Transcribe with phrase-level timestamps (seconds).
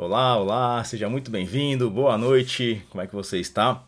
[0.00, 3.82] Olá, olá, seja muito bem-vindo, boa noite, como é que você está?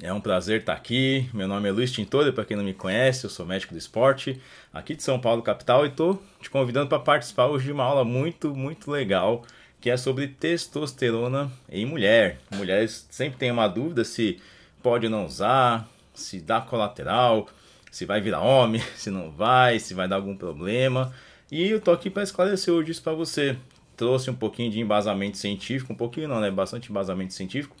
[0.00, 1.28] É um prazer estar aqui.
[1.34, 4.40] Meu nome é Luiz Tintori, para quem não me conhece, eu sou médico do esporte
[4.72, 8.02] aqui de São Paulo, capital, e estou te convidando para participar hoje de uma aula
[8.02, 9.44] muito, muito legal
[9.78, 12.38] que é sobre testosterona em mulher.
[12.54, 14.40] Mulheres sempre têm uma dúvida se
[14.82, 17.46] pode ou não usar, se dá colateral,
[17.90, 21.12] se vai virar homem, se não vai, se vai dar algum problema.
[21.52, 23.54] E eu tô aqui para esclarecer hoje isso para você.
[23.96, 26.50] Trouxe um pouquinho de embasamento científico, um pouquinho não, né?
[26.50, 27.76] Bastante embasamento científico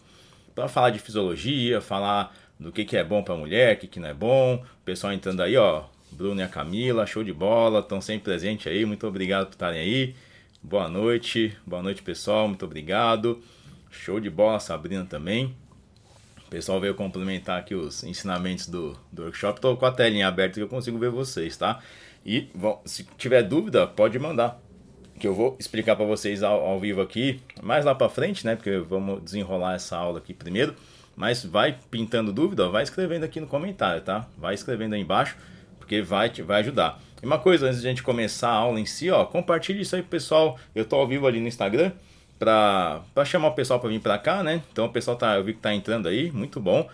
[0.54, 4.00] para falar de fisiologia, falar do que, que é bom para mulher, o que, que
[4.00, 4.54] não é bom.
[4.54, 8.66] O pessoal entrando aí, ó, Bruno e a Camila, show de bola, estão sempre presentes
[8.66, 8.86] aí.
[8.86, 10.14] Muito obrigado por estarem aí.
[10.62, 13.42] Boa noite, boa noite pessoal, muito obrigado.
[13.90, 15.54] Show de bola, Sabrina também.
[16.46, 19.58] O pessoal veio complementar aqui os ensinamentos do, do workshop.
[19.58, 21.82] Estou com a telinha aberta que eu consigo ver vocês, tá?
[22.24, 24.60] E bom, se tiver dúvida, pode mandar.
[25.18, 28.54] Que eu vou explicar para vocês ao, ao, vivo aqui, mais lá para frente, né?
[28.54, 30.74] Porque vamos desenrolar essa aula aqui primeiro.
[31.16, 34.28] Mas vai pintando dúvida, vai escrevendo aqui no comentário, tá?
[34.36, 35.36] Vai escrevendo aí embaixo,
[35.78, 37.00] porque vai, vai ajudar.
[37.22, 39.96] E uma coisa, antes de a gente começar a aula em si, ó, compartilhe isso
[39.96, 40.58] aí pro pessoal.
[40.74, 41.92] Eu tô ao vivo ali no Instagram
[42.38, 44.62] para chamar o pessoal para vir para cá, né?
[44.70, 46.86] Então o pessoal tá, eu vi que tá entrando aí, muito bom.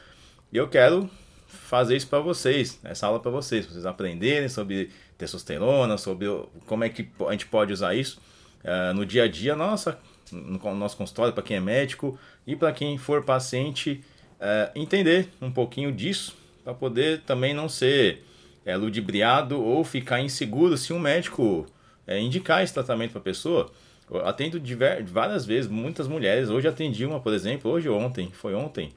[0.52, 1.10] E eu quero
[1.48, 4.90] fazer isso para vocês, essa aula para vocês, pra vocês aprenderem sobre
[5.22, 6.26] testosterona, sobre
[6.66, 8.20] como é que a gente pode usar isso
[8.64, 9.98] uh, no dia a dia, nossa,
[10.32, 14.02] no nosso consultório para quem é médico e para quem for paciente
[14.40, 18.24] uh, entender um pouquinho disso para poder também não ser
[18.64, 21.66] é, ludibriado ou ficar inseguro se um médico
[22.20, 23.70] indicar esse tratamento para a pessoa.
[24.08, 24.60] Eu atendo
[25.06, 26.48] várias vezes, muitas mulheres.
[26.48, 28.92] Hoje atendi uma, por exemplo, hoje ontem, foi ontem.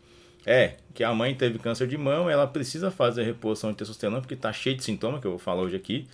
[0.45, 4.35] É, que a mãe teve câncer de mão, ela precisa fazer reposição de testosterona porque
[4.35, 6.07] está cheio de sintomas, que eu vou falar hoje aqui,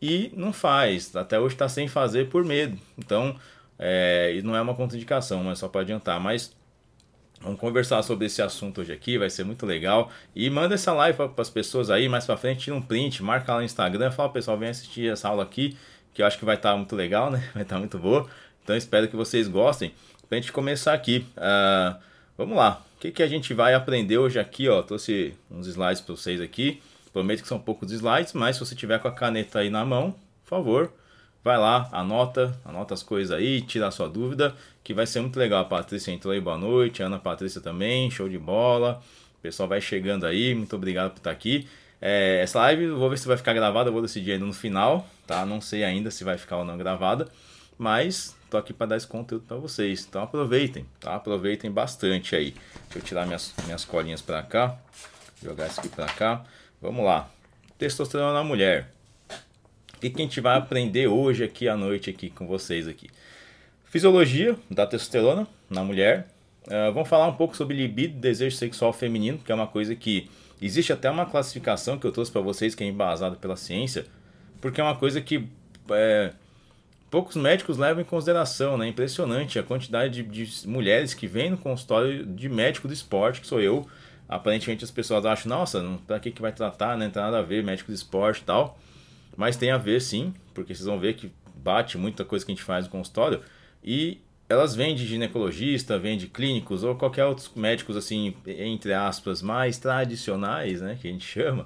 [0.00, 1.14] e não faz.
[1.14, 2.78] Até hoje está sem fazer por medo.
[2.96, 3.36] Então,
[3.78, 6.18] é, não é uma contraindicação, mas só para adiantar.
[6.20, 6.56] Mas
[7.40, 10.10] Vamos conversar sobre esse assunto hoje aqui, vai ser muito legal.
[10.34, 13.52] E manda essa live para as pessoas aí, mais para frente, tira um print, marca
[13.52, 15.76] lá no Instagram, fala pessoal, vem assistir essa aula aqui,
[16.14, 17.48] que eu acho que vai estar tá muito legal, né?
[17.52, 18.26] Vai estar tá muito boa.
[18.64, 19.92] Então espero que vocês gostem.
[20.28, 21.96] Para a gente começar aqui, uh,
[22.36, 22.85] vamos lá.
[22.96, 24.70] O que, que a gente vai aprender hoje aqui?
[24.70, 26.80] Ó, trouxe uns slides para vocês aqui.
[27.12, 30.12] Prometo que são poucos slides, mas se você tiver com a caneta aí na mão,
[30.42, 30.92] por favor,
[31.44, 35.38] vai lá, anota, anota as coisas aí, tira a sua dúvida, que vai ser muito
[35.38, 35.60] legal.
[35.60, 39.02] A Patrícia entrou aí, boa noite, a Ana Patrícia também, show de bola.
[39.38, 41.68] O pessoal vai chegando aí, muito obrigado por estar aqui.
[42.00, 45.44] É, essa live, vou ver se vai ficar gravada, vou decidir ainda no final, tá?
[45.44, 47.28] Não sei ainda se vai ficar ou não gravada,
[47.78, 50.06] mas tô aqui para dar esse conteúdo para vocês.
[50.08, 51.14] Então aproveitem, tá?
[51.14, 52.54] Aproveitem bastante aí.
[52.84, 54.78] Deixa eu tirar minhas, minhas colinhas para cá,
[55.42, 56.44] jogar isso aqui para cá.
[56.80, 57.28] Vamos lá.
[57.78, 58.90] Testosterona na mulher.
[59.94, 63.08] O que, que a gente vai aprender hoje aqui à noite aqui com vocês aqui?
[63.84, 66.28] Fisiologia da testosterona na mulher.
[66.66, 70.28] Uh, vamos falar um pouco sobre libido, desejo sexual feminino, que é uma coisa que
[70.60, 74.04] existe até uma classificação que eu trouxe para vocês que é embasada pela ciência,
[74.60, 75.46] porque é uma coisa que
[75.90, 76.32] é,
[77.16, 78.88] poucos médicos levam em consideração, né?
[78.88, 83.46] Impressionante a quantidade de, de, mulheres que vêm no consultório de médico do esporte, que
[83.46, 83.88] sou eu.
[84.28, 87.06] Aparentemente as pessoas acham, nossa, para que, que vai tratar, né?
[87.06, 88.78] Não tem nada a ver, médico do esporte e tal.
[89.34, 92.54] Mas tem a ver sim, porque vocês vão ver que bate muita coisa que a
[92.54, 93.40] gente faz no consultório.
[93.82, 99.40] E elas vêm de ginecologista, vêm de clínicos ou qualquer outros médicos assim, entre aspas,
[99.40, 101.64] mais tradicionais, né, que a gente chama,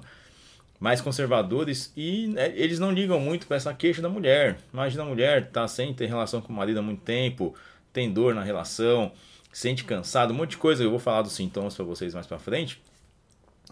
[0.81, 4.57] mais conservadores e né, eles não ligam muito para essa queixa da mulher.
[4.73, 7.55] Imagina a mulher tá sem ter relação com o marido há muito tempo,
[7.93, 9.11] tem dor na relação,
[9.53, 10.83] sente cansado, um monte de coisa.
[10.83, 12.81] Eu vou falar dos sintomas para vocês mais para frente,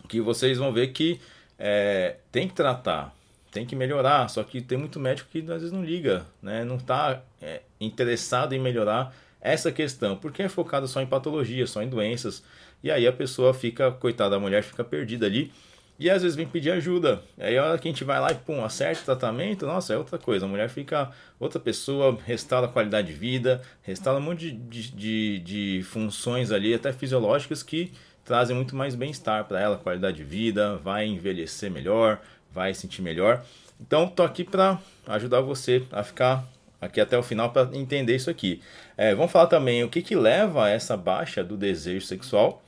[0.08, 1.20] que vocês vão ver que
[1.58, 3.14] é, tem que tratar
[3.52, 4.30] tem que melhorar.
[4.30, 6.64] Só que tem muito médico que às vezes não liga, né?
[6.64, 11.82] não está é, interessado em melhorar essa questão, porque é focado só em patologia, só
[11.82, 12.44] em doenças.
[12.84, 15.52] E aí a pessoa fica, coitada da mulher, fica perdida ali.
[16.00, 17.22] E às vezes vem pedir ajuda.
[17.38, 19.98] Aí a hora que a gente vai lá e pum, acerta o tratamento, nossa, é
[19.98, 20.46] outra coisa.
[20.46, 25.40] A mulher fica outra pessoa, restaura a qualidade de vida, restaura um monte de, de,
[25.40, 27.92] de funções ali, até fisiológicas, que
[28.24, 33.44] trazem muito mais bem-estar para ela, qualidade de vida, vai envelhecer melhor, vai sentir melhor.
[33.82, 36.48] Então, tô aqui para ajudar você a ficar
[36.80, 38.62] aqui até o final para entender isso aqui.
[38.96, 42.64] É, vamos falar também o que, que leva a essa baixa do desejo sexual,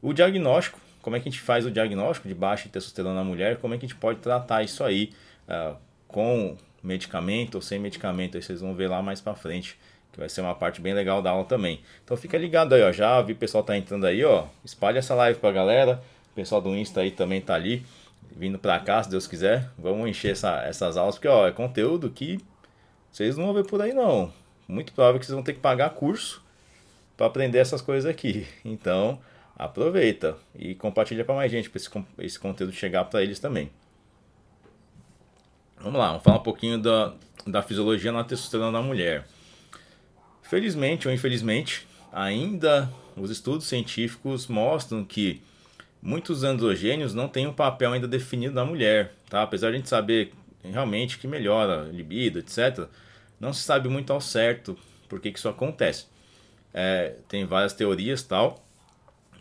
[0.00, 3.58] o diagnóstico, como é que a gente faz o diagnóstico de baixa testosterona na mulher,
[3.58, 5.12] como é que a gente pode tratar isso aí
[5.48, 5.76] uh,
[6.08, 9.78] com medicamento ou sem medicamento, aí vocês vão ver lá mais para frente,
[10.12, 11.80] que vai ser uma parte bem legal da aula também.
[12.04, 15.14] Então fica ligado aí, ó, já vi o pessoal tá entrando aí, ó, espalha essa
[15.14, 16.02] live pra galera,
[16.32, 17.84] o pessoal do Insta aí também tá ali
[18.36, 19.68] vindo para cá, se Deus quiser.
[19.78, 22.38] Vamos encher essa, essas aulas, porque ó, é conteúdo que
[23.10, 24.32] vocês não vão ver por aí não.
[24.68, 26.42] muito provável que vocês vão ter que pagar curso
[27.16, 28.46] para aprender essas coisas aqui.
[28.64, 29.18] Então,
[29.60, 33.70] aproveita e compartilha para mais gente para esse, esse conteúdo chegar para eles também.
[35.78, 37.14] Vamos lá, vamos falar um pouquinho da,
[37.46, 39.26] da fisiologia na testosterona da mulher.
[40.42, 45.42] Felizmente ou infelizmente, ainda os estudos científicos mostram que
[46.00, 49.42] muitos androgênios não têm um papel ainda definido na mulher, tá?
[49.42, 50.32] Apesar de a gente saber
[50.64, 52.86] realmente que melhora a libido, etc.,
[53.38, 54.76] não se sabe muito ao certo
[55.08, 56.06] por que, que isso acontece.
[56.72, 58.64] É, tem várias teorias tal,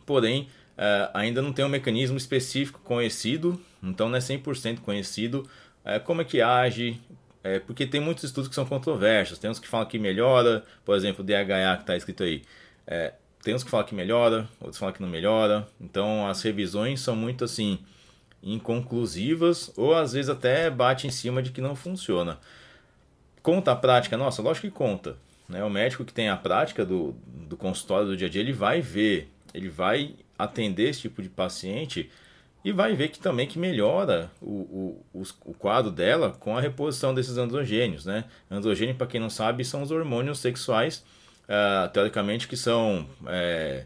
[0.09, 5.47] porém é, ainda não tem um mecanismo específico conhecido, então não é 100% conhecido
[5.85, 6.99] é, como é que age,
[7.43, 10.97] é, porque tem muitos estudos que são controversos, tem uns que falam que melhora, por
[10.97, 12.41] exemplo, o DHA que está escrito aí,
[13.43, 17.15] tem uns que falam que melhora, outros falam que não melhora, então as revisões são
[17.15, 17.77] muito assim,
[18.41, 22.39] inconclusivas, ou às vezes até bate em cima de que não funciona.
[23.43, 24.17] Conta a prática?
[24.17, 25.17] Nossa, lógico que conta.
[25.49, 25.63] Né?
[25.63, 28.79] O médico que tem a prática do, do consultório do dia a dia, ele vai
[28.79, 32.09] ver, ele vai atender esse tipo de paciente
[32.63, 37.13] e vai ver que também que melhora o, o, o quadro dela com a reposição
[37.13, 38.05] desses androgênios.
[38.05, 38.25] Né?
[38.51, 41.05] Androgênio, para quem não sabe, são os hormônios sexuais,
[41.45, 43.85] uh, teoricamente, que são é,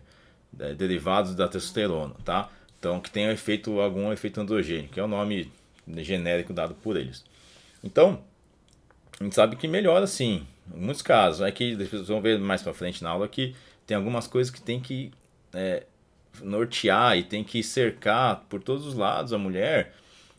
[0.75, 2.15] derivados da testosterona.
[2.25, 2.49] Tá?
[2.79, 5.51] Então, que tem efeito, algum efeito androgênio, que é o nome
[5.97, 7.23] genérico dado por eles.
[7.83, 8.23] Então,
[9.19, 11.41] a gente sabe que melhora sim, em muitos casos.
[11.41, 13.55] É que vocês vão ver mais para frente na aula que
[13.85, 15.11] tem algumas coisas que tem que
[15.53, 15.83] é,
[16.41, 19.93] nortear e tem que cercar por todos os lados a mulher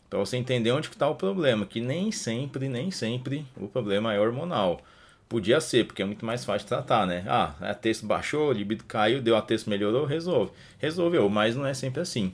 [0.09, 1.65] para você entender onde está o problema.
[1.65, 4.81] Que nem sempre, nem sempre o problema é hormonal.
[5.27, 7.23] Podia ser, porque é muito mais fácil tratar, né?
[7.27, 10.51] Ah, a texto baixou, libido caiu, deu a texto melhorou, resolve.
[10.77, 12.33] Resolveu, mas não é sempre assim.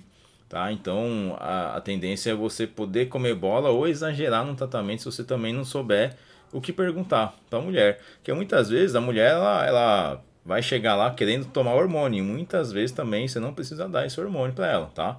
[0.50, 0.72] Tá?
[0.72, 5.24] Então a, a tendência é você poder comer bola ou exagerar no tratamento se você
[5.24, 6.18] também não souber
[6.52, 8.02] o que perguntar para a mulher.
[8.16, 12.24] Porque muitas vezes a mulher ela, ela vai chegar lá querendo tomar hormônio.
[12.24, 15.18] Muitas vezes também você não precisa dar esse hormônio para ela, tá?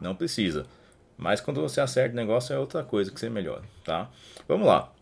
[0.00, 0.66] Não precisa.
[1.16, 4.10] Mas quando você acerta o negócio é outra coisa que você melhora, tá?
[4.46, 4.92] Vamos lá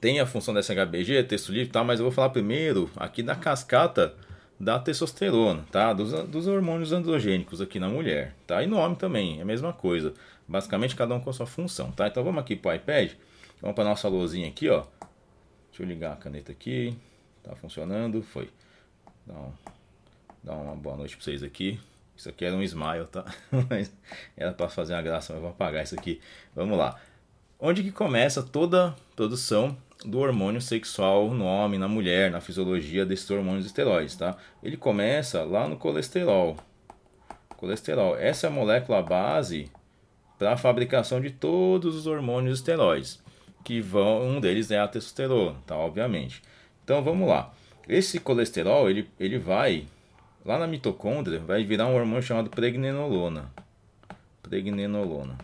[0.00, 3.34] tem a função dessa HBG, texto livre tal, mas eu vou falar primeiro aqui da
[3.34, 4.14] cascata
[4.58, 5.92] da testosterona, tá?
[5.92, 8.62] Dos, dos hormônios androgênicos aqui na mulher, tá?
[8.62, 10.14] E no homem também, é a mesma coisa.
[10.48, 12.06] Basicamente cada um com a sua função, tá?
[12.06, 13.12] Então vamos aqui para o iPad,
[13.60, 14.84] vamos para nossa luzinha aqui, ó.
[15.70, 16.96] Deixa eu ligar a caneta aqui,
[17.46, 18.50] tá funcionando, foi.
[19.24, 19.52] Dá, um,
[20.42, 21.80] dá uma boa noite para vocês aqui.
[22.16, 23.24] Isso aqui era um smile, tá?
[23.70, 23.92] Mas
[24.36, 26.20] era para fazer uma graça, mas vou apagar isso aqui.
[26.54, 26.98] Vamos lá.
[27.58, 33.04] Onde que começa toda a produção do hormônio sexual no homem, na mulher, na fisiologia
[33.04, 34.36] desses hormônios esteroides, tá?
[34.62, 36.56] Ele começa lá no colesterol.
[37.56, 39.70] Colesterol, essa é a molécula base
[40.38, 43.22] para a fabricação de todos os hormônios esteroides,
[43.64, 45.76] que vão, um deles é a testosterona, tá?
[45.76, 46.42] Obviamente.
[46.86, 47.52] Então vamos lá.
[47.88, 49.88] Esse colesterol, ele, ele vai
[50.44, 53.50] lá na mitocôndria, vai virar um hormônio chamado pregnenolona.
[54.40, 55.36] Pregnenolona.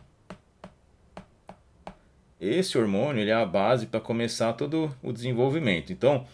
[2.41, 5.93] Esse hormônio ele é a base para começar todo o desenvolvimento.
[5.93, 6.25] Então,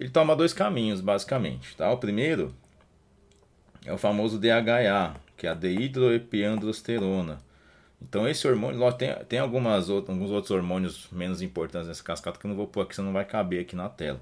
[0.00, 1.76] ele toma dois caminhos, basicamente.
[1.76, 1.90] Tá?
[1.90, 2.54] O primeiro
[3.84, 7.38] é o famoso DHA, que é a deidroepiandrosterona.
[8.00, 12.46] Então, esse hormônio, tem, tem algumas outras, alguns outros hormônios menos importantes nessa cascata que
[12.46, 14.20] eu não vou pôr aqui, senão não vai caber aqui na tela.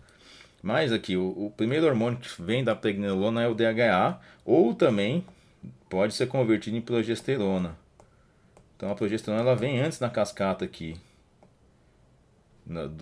[0.62, 5.24] Mas aqui, o, o primeiro hormônio que vem da pregnenolona é o DHA, ou também
[5.90, 7.76] pode ser convertido em progesterona.
[8.76, 10.96] Então, a progesterona ela vem antes na cascata aqui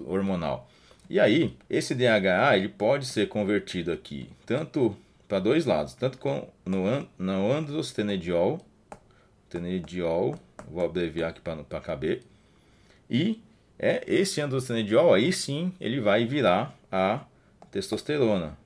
[0.07, 0.69] hormonal.
[1.09, 4.97] E aí, esse DHA ele pode ser convertido aqui tanto
[5.29, 8.61] para dois lados, tanto com, no, no androstenediol,
[9.49, 10.35] tenediol,
[10.69, 12.23] vou abreviar aqui para caber,
[13.09, 13.41] e
[13.79, 17.25] é esse androstenediol aí sim ele vai virar a
[17.71, 18.59] testosterona.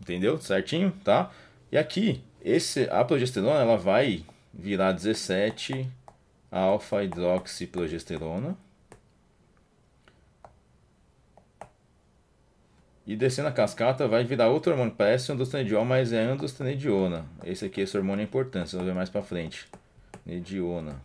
[0.00, 0.38] Entendeu?
[0.38, 1.30] Certinho, tá?
[1.70, 5.86] E aqui, esse, a progesterona ela vai virar 17
[6.50, 8.56] alfa-hidroxiprogesterona.
[13.06, 17.24] E descendo a cascata vai virar outro hormônio, parece androstenediol, mas é androstenediona.
[17.44, 19.68] Esse aqui, esse hormônio é importante, você vai ver mais pra frente.
[20.24, 21.00] Nediona.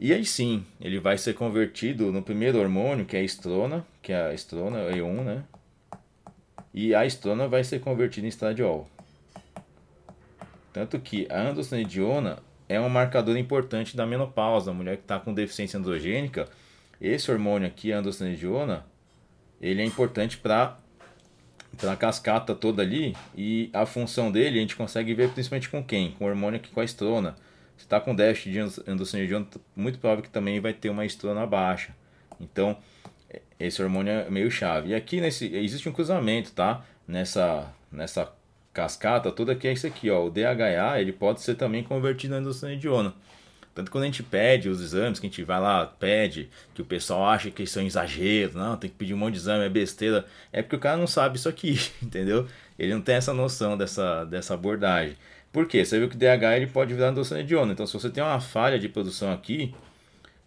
[0.00, 4.12] E aí sim, ele vai ser convertido no primeiro hormônio, que é a estrona, que
[4.12, 5.44] é a estrona, E1, né?
[6.72, 8.88] E a estrona vai ser convertida em estradiol.
[10.72, 12.38] Tanto que a androstenediona
[12.68, 14.70] é um marcador importante da menopausa.
[14.70, 16.48] A mulher que está com deficiência androgênica,
[17.00, 18.86] esse hormônio aqui, a androstenediona,
[19.60, 20.78] ele é importante para
[21.82, 26.12] a cascata toda ali e a função dele a gente consegue ver principalmente com quem?
[26.12, 27.34] Com o hormônio aqui com a estrona.
[27.78, 28.58] Se está com déficit de
[28.90, 31.94] androstenediona, muito provável que também vai ter uma estrona baixa.
[32.38, 32.76] Então,
[33.58, 34.90] esse hormônio é meio chave.
[34.90, 36.84] E aqui nesse, existe um cruzamento, tá?
[37.06, 38.30] Nessa, nessa
[38.72, 40.26] cascata toda que é isso aqui, ó.
[40.26, 43.14] O DHA, ele pode ser também convertido em androstenediona.
[43.74, 46.84] Tanto quando a gente pede os exames, que a gente vai lá, pede, que o
[46.84, 49.64] pessoal acha que isso é um exagero, não, tem que pedir um monte de exame,
[49.64, 50.26] é besteira.
[50.52, 52.48] É porque o cara não sabe isso aqui, entendeu?
[52.76, 55.16] Ele não tem essa noção dessa, dessa abordagem.
[55.52, 55.84] Por quê?
[55.84, 57.72] Você viu que o DHA ele pode virar androstenediona.
[57.72, 59.74] Então, se você tem uma falha de produção aqui,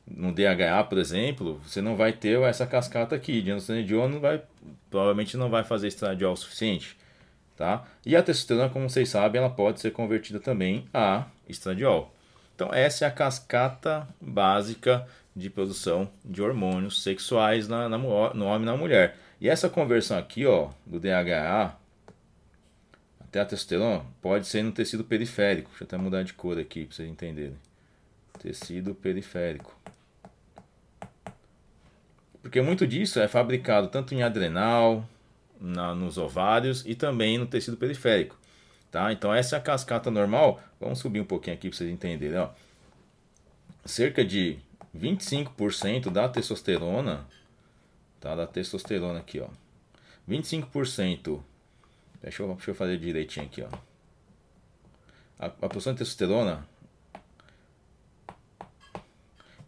[0.06, 3.42] no DHA, por exemplo, você não vai ter essa cascata aqui.
[3.42, 4.42] De androstenediona não vai,
[4.90, 6.98] provavelmente não vai fazer estradiol o suficiente.
[7.58, 7.86] Tá?
[8.06, 12.14] E a testosterona, como vocês sabem, ela pode ser convertida também a estradiol.
[12.56, 18.62] Então, essa é a cascata básica de produção de hormônios sexuais na, na, no homem
[18.64, 19.18] e na mulher.
[19.40, 21.76] E essa conversão aqui, ó, do DHA
[23.32, 25.70] testosterona, pode ser no tecido periférico.
[25.70, 27.58] Deixa eu até mudar de cor aqui para vocês entenderem.
[28.40, 29.74] Tecido periférico.
[32.42, 35.08] Porque muito disso é fabricado tanto em adrenal,
[35.60, 38.38] na, nos ovários e também no tecido periférico.
[38.90, 39.14] Tá?
[39.14, 40.62] Então essa é a cascata normal.
[40.80, 42.38] Vamos subir um pouquinho aqui para vocês entenderem.
[42.38, 42.50] Ó.
[43.86, 44.60] Cerca de
[44.98, 47.26] 25% da testosterona,
[48.20, 48.36] tá?
[48.36, 49.48] Da testosterona aqui, ó.
[50.30, 51.42] 25%.
[52.22, 53.70] Deixa eu, deixa eu fazer direitinho aqui, ó.
[55.40, 56.68] A, a produção de testosterona.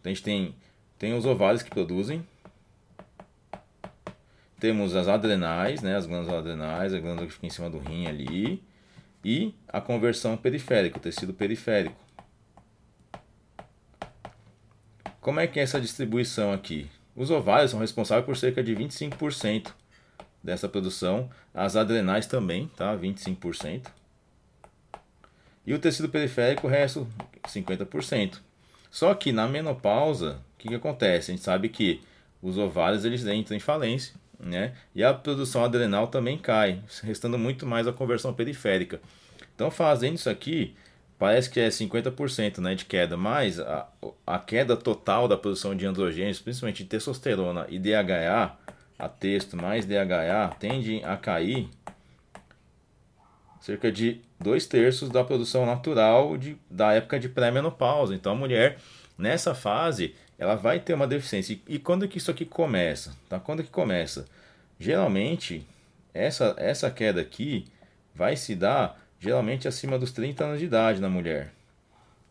[0.04, 0.54] A gente tem,
[0.98, 2.26] tem os ovários que produzem.
[4.60, 5.96] Temos as adrenais, né?
[5.96, 8.62] As glândulas adrenais, a glândula que fica em cima do rim ali
[9.24, 11.96] e a conversão periférica, o tecido periférico.
[15.20, 16.90] Como é que é essa distribuição aqui?
[17.16, 19.72] Os ovários são responsáveis por cerca de 25%
[20.44, 22.96] dessa produção, as adrenais também, tá?
[22.96, 23.86] 25%.
[25.66, 27.08] E o tecido periférico, o resto
[27.48, 28.38] 50%.
[28.90, 31.32] Só que na menopausa, o que, que acontece?
[31.32, 32.02] A gente sabe que
[32.40, 34.72] os ovários eles entram em falência né?
[34.94, 39.00] E a produção adrenal também cai, restando muito mais a conversão periférica.
[39.54, 40.74] Então, fazendo isso aqui,
[41.18, 43.88] parece que é 50% né, de queda, mas a,
[44.26, 48.56] a queda total da produção de androgênios, principalmente de testosterona e DHA,
[48.98, 51.68] a texto mais DHA, tende a cair
[53.60, 58.14] cerca de dois terços da produção natural de, da época de pré-menopausa.
[58.14, 58.78] Então, a mulher,
[59.16, 61.58] nessa fase, ela vai ter uma deficiência.
[61.66, 63.16] E, quando que isso aqui começa?
[63.26, 63.40] Tá?
[63.40, 64.26] Quando que começa?
[64.78, 65.66] Geralmente,
[66.12, 67.64] essa, essa queda aqui
[68.14, 71.50] vai se dar geralmente acima dos 30 anos de idade na mulher.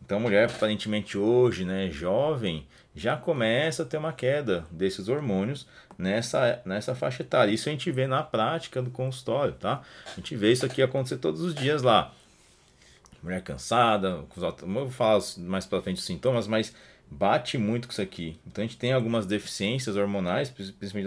[0.04, 5.66] Então, a mulher aparentemente hoje, né, jovem, já começa a ter uma queda desses hormônios
[5.98, 7.52] nessa, nessa faixa etária.
[7.52, 9.82] Isso a gente vê na prática do consultório, tá?
[10.06, 12.12] A gente vê isso aqui acontecer todos os dias lá.
[13.22, 14.24] Mulher cansada,
[14.62, 16.74] vou falar mais para frente os sintomas, mas
[17.10, 18.38] bate muito com isso aqui.
[18.46, 21.06] Então a gente tem algumas deficiências hormonais, principalmente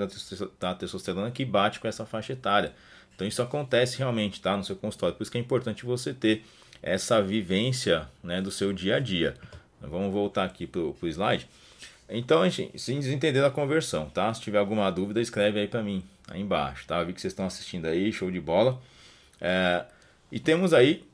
[0.60, 2.74] da testosterona, que bate com essa faixa etária.
[3.14, 4.56] Então isso acontece realmente, tá?
[4.56, 5.16] No seu consultório.
[5.16, 6.44] Por isso que é importante você ter
[6.82, 9.36] essa vivência né, do seu dia a dia.
[9.82, 11.48] Vamos voltar aqui para o slide.
[12.10, 14.34] Então, sem entender a conversão, tá?
[14.34, 17.00] Se tiver alguma dúvida, escreve aí para mim, aí embaixo, tá?
[17.00, 18.80] Eu vi que vocês estão assistindo aí, show de bola.
[19.42, 19.84] É,
[20.32, 21.06] e temos aí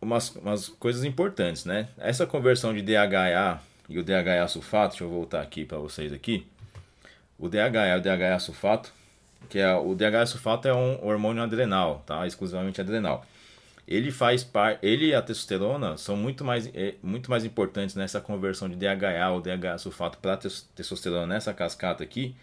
[0.00, 1.88] umas, umas coisas importantes, né?
[1.98, 6.46] Essa conversão de DHA e o DHA sulfato, deixa eu voltar aqui para vocês aqui.
[7.38, 8.92] O DHA, o DHA sulfato,
[9.48, 12.26] que é o DHA sulfato é um hormônio adrenal, tá?
[12.26, 13.24] Exclusivamente adrenal.
[13.90, 18.20] Ele faz parte, ele e a testosterona são muito mais, é, muito mais importantes nessa
[18.20, 22.36] conversão de DHA ou DHA sulfato para testosterona nessa cascata aqui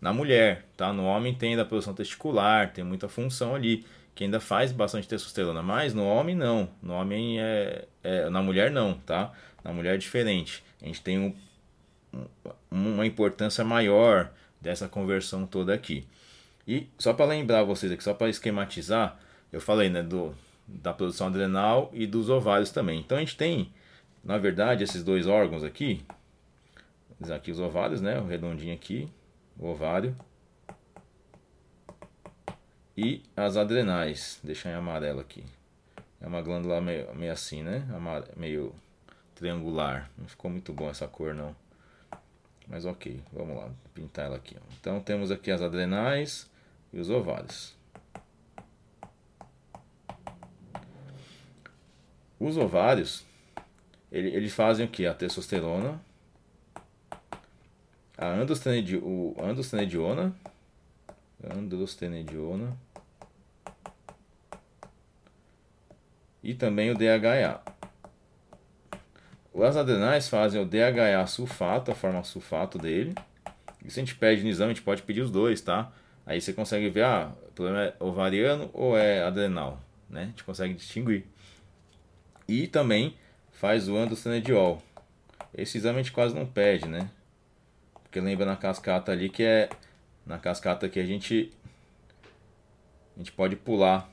[0.00, 0.92] na mulher, tá?
[0.92, 5.62] No homem tem da produção testicular, tem muita função ali que ainda faz bastante testosterona,
[5.62, 9.32] mas no homem não, no homem é, é na mulher não, tá?
[9.64, 10.62] Na mulher é diferente.
[10.80, 11.34] A gente tem um,
[12.70, 14.30] uma importância maior
[14.60, 16.06] dessa conversão toda aqui.
[16.66, 19.18] E só para lembrar vocês aqui, só para esquematizar,
[19.52, 20.34] eu falei né, do,
[20.68, 23.00] da produção adrenal e dos ovários também.
[23.00, 23.72] Então a gente tem,
[24.22, 26.04] na verdade, esses dois órgãos aqui,
[27.34, 29.08] aqui os ovários, né, o redondinho aqui,
[29.58, 30.14] o ovário,
[32.96, 35.44] e as adrenais, deixar em amarelo aqui.
[36.20, 37.86] É uma glândula meio, meio assim, né,
[38.36, 38.74] meio
[39.34, 40.10] triangular.
[40.18, 41.54] Não ficou muito bom essa cor não.
[42.66, 44.56] Mas ok, vamos lá, pintar ela aqui.
[44.78, 46.50] Então temos aqui as adrenais
[46.92, 47.77] e os ovários.
[52.38, 53.26] Os ovários,
[54.12, 55.06] ele, eles fazem o que?
[55.06, 56.00] A testosterona,
[58.16, 60.34] a androstenediona,
[61.44, 62.76] androstenediona
[66.42, 67.60] e também o DHA.
[69.60, 73.14] As adrenais fazem o DHA sulfato, a forma sulfato dele,
[73.84, 75.92] Isso a gente pede no exame, a gente pode pedir os dois, tá?
[76.24, 80.22] Aí você consegue ver, ah, o problema é ovariano ou é adrenal, né?
[80.22, 81.26] A gente consegue distinguir.
[82.48, 83.14] E também
[83.52, 84.82] faz o androstenediol.
[85.54, 87.10] Esse exame a gente quase não pede, né?
[88.02, 89.68] Porque lembra na cascata ali que é
[90.24, 91.52] na cascata que a gente
[93.14, 94.10] a gente pode pular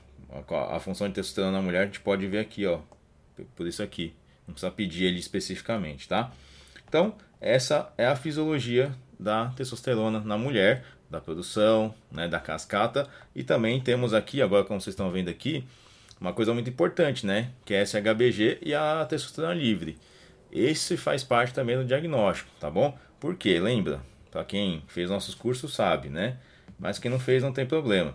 [0.70, 2.80] a, função de testosterona na mulher, a gente pode ver aqui, ó,
[3.54, 4.12] por isso aqui.
[4.46, 6.32] Não precisa pedir ele especificamente, tá?
[6.88, 13.08] Então, essa é a fisiologia da testosterona na mulher, da produção, né, da cascata.
[13.34, 15.64] E também temos aqui, agora como vocês estão vendo aqui,
[16.20, 17.50] uma coisa muito importante, né?
[17.64, 19.98] Que é a SHBG e a testosterona livre.
[20.50, 22.96] Esse faz parte também do diagnóstico, tá bom?
[23.20, 26.38] Porque, lembra, para quem fez nossos cursos sabe, né?
[26.78, 28.14] Mas quem não fez não tem problema.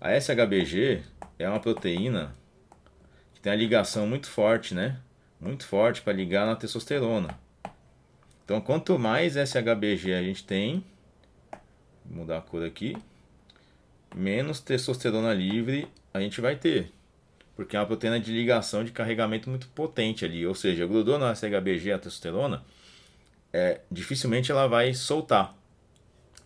[0.00, 1.02] A SHBG
[1.38, 2.34] é uma proteína
[3.34, 4.98] que tem a ligação muito forte, né?
[5.40, 7.38] Muito forte para ligar na testosterona.
[8.44, 10.84] Então, quanto mais SHBG a gente tem,
[12.04, 12.96] vou mudar a cor aqui,
[14.14, 16.90] menos testosterona livre a gente vai ter.
[17.58, 20.46] Porque é uma proteína de ligação de carregamento muito potente ali.
[20.46, 22.62] Ou seja, grudou na SHBG a testosterona,
[23.52, 25.56] é, dificilmente ela vai soltar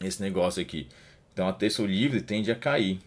[0.00, 0.88] esse negócio aqui.
[1.30, 2.98] Então a testo livre tende a cair.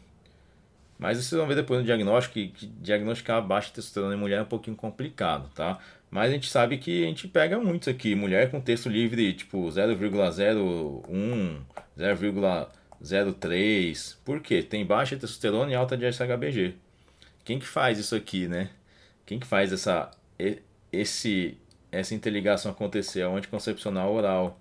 [1.00, 4.44] Mas vocês vão ver depois no diagnóstico que, que diagnosticar baixa testosterona em mulher é
[4.44, 5.80] um pouquinho complicado, tá?
[6.12, 8.14] Mas a gente sabe que a gente pega muitos aqui.
[8.14, 11.60] Mulher com texto livre tipo 0,01,
[11.98, 14.16] 0,03.
[14.24, 14.62] Por quê?
[14.62, 16.85] Tem baixa testosterona e alta de SHBG.
[17.46, 18.72] Quem que faz isso aqui, né?
[19.24, 20.10] Quem que faz essa,
[20.92, 21.58] esse,
[21.92, 23.22] essa interligação acontecer?
[23.22, 24.60] É o anticoncepcional oral.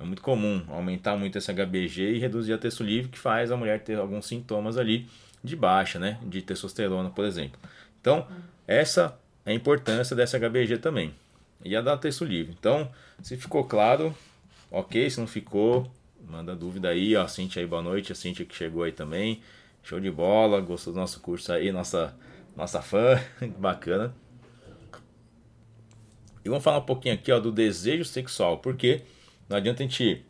[0.00, 3.56] É muito comum aumentar muito esse HBG e reduzir a texto livre, que faz a
[3.56, 5.06] mulher ter alguns sintomas ali
[5.44, 6.18] de baixa, né?
[6.22, 7.60] De testosterona, por exemplo.
[8.00, 8.26] Então,
[8.66, 11.14] essa é a importância dessa HBG também.
[11.62, 12.56] E a da texto livre.
[12.58, 12.90] Então,
[13.22, 14.14] se ficou claro,
[14.70, 15.08] ok.
[15.10, 15.90] Se não ficou,
[16.26, 17.14] manda dúvida aí.
[17.14, 18.12] Ó, a Cintia aí, boa noite.
[18.12, 19.42] A Cintia que chegou aí também.
[19.86, 20.60] Show de bola.
[20.60, 22.12] Gostou do nosso curso aí, nossa,
[22.56, 23.22] nossa fã.
[23.56, 24.12] Bacana.
[26.44, 28.58] E vamos falar um pouquinho aqui ó, do desejo sexual.
[28.58, 29.02] Porque
[29.48, 30.24] não adianta a gente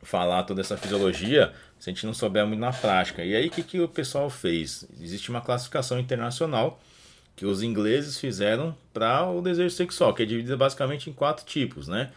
[0.00, 3.24] falar toda essa fisiologia se a gente não souber muito na prática.
[3.24, 4.86] E aí o que, que o pessoal fez?
[5.00, 6.80] Existe uma classificação internacional
[7.34, 11.88] que os ingleses fizeram para o desejo sexual, que é dividida basicamente em quatro tipos,
[11.88, 12.12] né?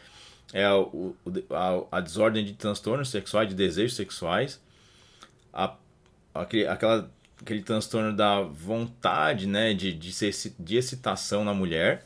[0.53, 4.61] É a, a, a desordem de transtornos sexuais, de desejos sexuais,
[5.51, 5.75] a,
[6.41, 7.09] aquele, aquela,
[7.41, 12.05] aquele transtorno da vontade, né, de, de, ser, de excitação na mulher,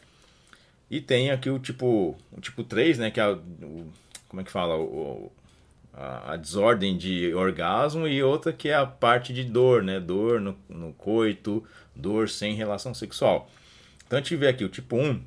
[0.90, 3.42] e tem aqui o tipo, o tipo 3, né, que é o,
[4.28, 5.32] como é que fala, o,
[5.94, 10.40] a, a, desordem de orgasmo e outra que é a parte de dor, né, dor
[10.40, 11.64] no, no coito,
[11.96, 13.50] dor sem relação sexual.
[14.06, 15.22] Então a gente vê aqui o tipo 1,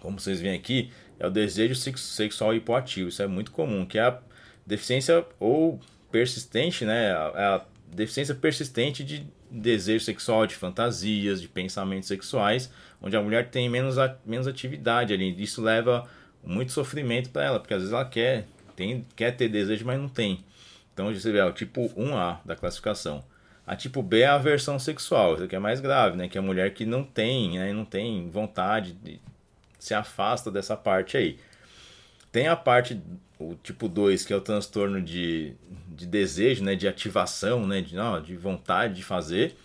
[0.00, 3.08] como vocês veem aqui, é o desejo sexual hipoativo.
[3.08, 4.18] Isso é muito comum, que é a
[4.66, 5.80] deficiência ou
[6.12, 12.70] persistente, né, é a deficiência persistente de desejo sexual, de fantasias, de pensamentos sexuais,
[13.00, 15.34] onde a mulher tem menos, menos atividade ali.
[15.42, 16.08] Isso leva
[16.44, 20.08] muito sofrimento para ela, porque às vezes ela quer, tem, quer ter desejo, mas não
[20.08, 20.44] tem.
[20.92, 23.24] Então você vê, é o tipo 1A da classificação.
[23.66, 26.28] A tipo B é a aversão sexual, isso aqui é mais grave, né?
[26.28, 27.72] Que é a mulher que não tem, né?
[27.72, 29.20] não tem vontade, de,
[29.78, 31.38] se afasta dessa parte aí.
[32.30, 33.00] Tem a parte,
[33.38, 35.54] o tipo 2, que é o transtorno de,
[35.88, 36.74] de desejo, né?
[36.74, 37.80] De ativação, né?
[37.80, 39.56] De, não, de vontade de fazer.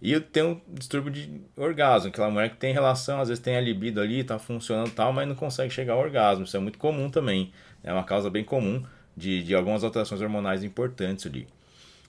[0.00, 3.60] E tem um distúrbio de orgasmo, aquela mulher que tem relação, às vezes tem a
[3.60, 6.44] libido ali, tá funcionando tal, mas não consegue chegar ao orgasmo.
[6.44, 7.52] Isso é muito comum também.
[7.82, 8.84] É uma causa bem comum
[9.16, 11.48] de, de algumas alterações hormonais importantes ali.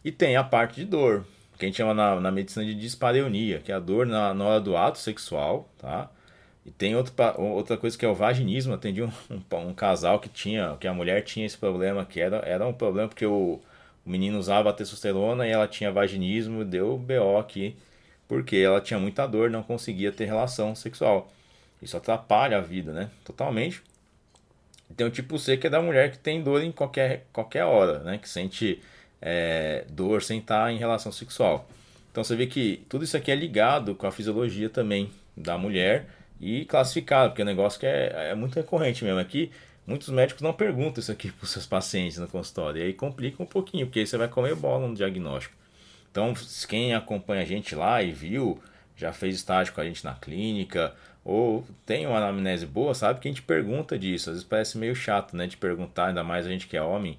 [0.05, 1.25] E tem a parte de dor,
[1.57, 4.45] que a gente chama na, na medicina de dispareunia, que é a dor na, na
[4.45, 6.09] hora do ato sexual, tá?
[6.69, 8.75] E tem outro, outra coisa que é o vaginismo.
[8.75, 12.37] Atendi um, um, um, casal que tinha, que a mulher tinha esse problema, que era,
[12.45, 13.59] era um problema porque o,
[14.05, 17.75] o menino usava testosterona e ela tinha vaginismo, deu BO aqui,
[18.27, 21.31] porque ela tinha muita dor, não conseguia ter relação sexual.
[21.81, 23.09] Isso atrapalha a vida, né?
[23.25, 23.81] Totalmente.
[24.95, 27.99] Tem o tipo C que é da mulher que tem dor em qualquer, qualquer hora,
[27.99, 28.19] né?
[28.19, 28.79] Que sente
[29.19, 31.67] é, dor sem estar em relação sexual.
[32.11, 36.18] Então você vê que tudo isso aqui é ligado com a fisiologia também da mulher
[36.39, 39.19] e classificado, porque é um negócio que é, é muito recorrente mesmo.
[39.19, 39.51] Aqui
[39.89, 42.79] Muitos médicos não perguntam isso aqui para os seus pacientes no consultório.
[42.79, 45.55] E aí complica um pouquinho, porque aí você vai comer bola no diagnóstico.
[46.11, 46.31] Então,
[46.67, 48.61] quem acompanha a gente lá e viu,
[48.95, 50.93] já fez estágio com a gente na clínica,
[51.25, 54.29] ou tem uma anamnese boa, sabe que a gente pergunta disso.
[54.29, 55.47] Às vezes parece meio chato, né?
[55.47, 57.17] De perguntar, ainda mais a gente que é homem,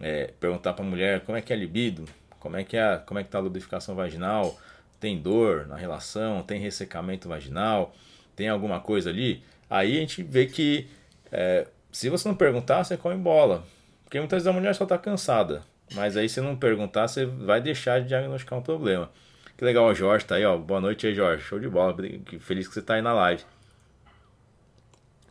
[0.00, 2.06] é, perguntar para a mulher como é que é a libido,
[2.40, 4.58] como é que é, como é que tá a lubrificação vaginal,
[4.98, 7.94] tem dor na relação, tem ressecamento vaginal,
[8.40, 9.42] tem alguma coisa ali.
[9.68, 10.88] Aí a gente vê que
[11.30, 13.64] é, se você não perguntar, você come bola.
[14.02, 15.62] Porque muitas vezes a mulher só tá cansada.
[15.94, 19.10] Mas aí se não perguntar, você vai deixar de diagnosticar um problema.
[19.58, 20.56] Que legal, o Jorge tá aí, ó.
[20.56, 21.42] Boa noite aí, Jorge.
[21.44, 21.94] Show de bola.
[22.40, 23.44] Feliz que você tá aí na live.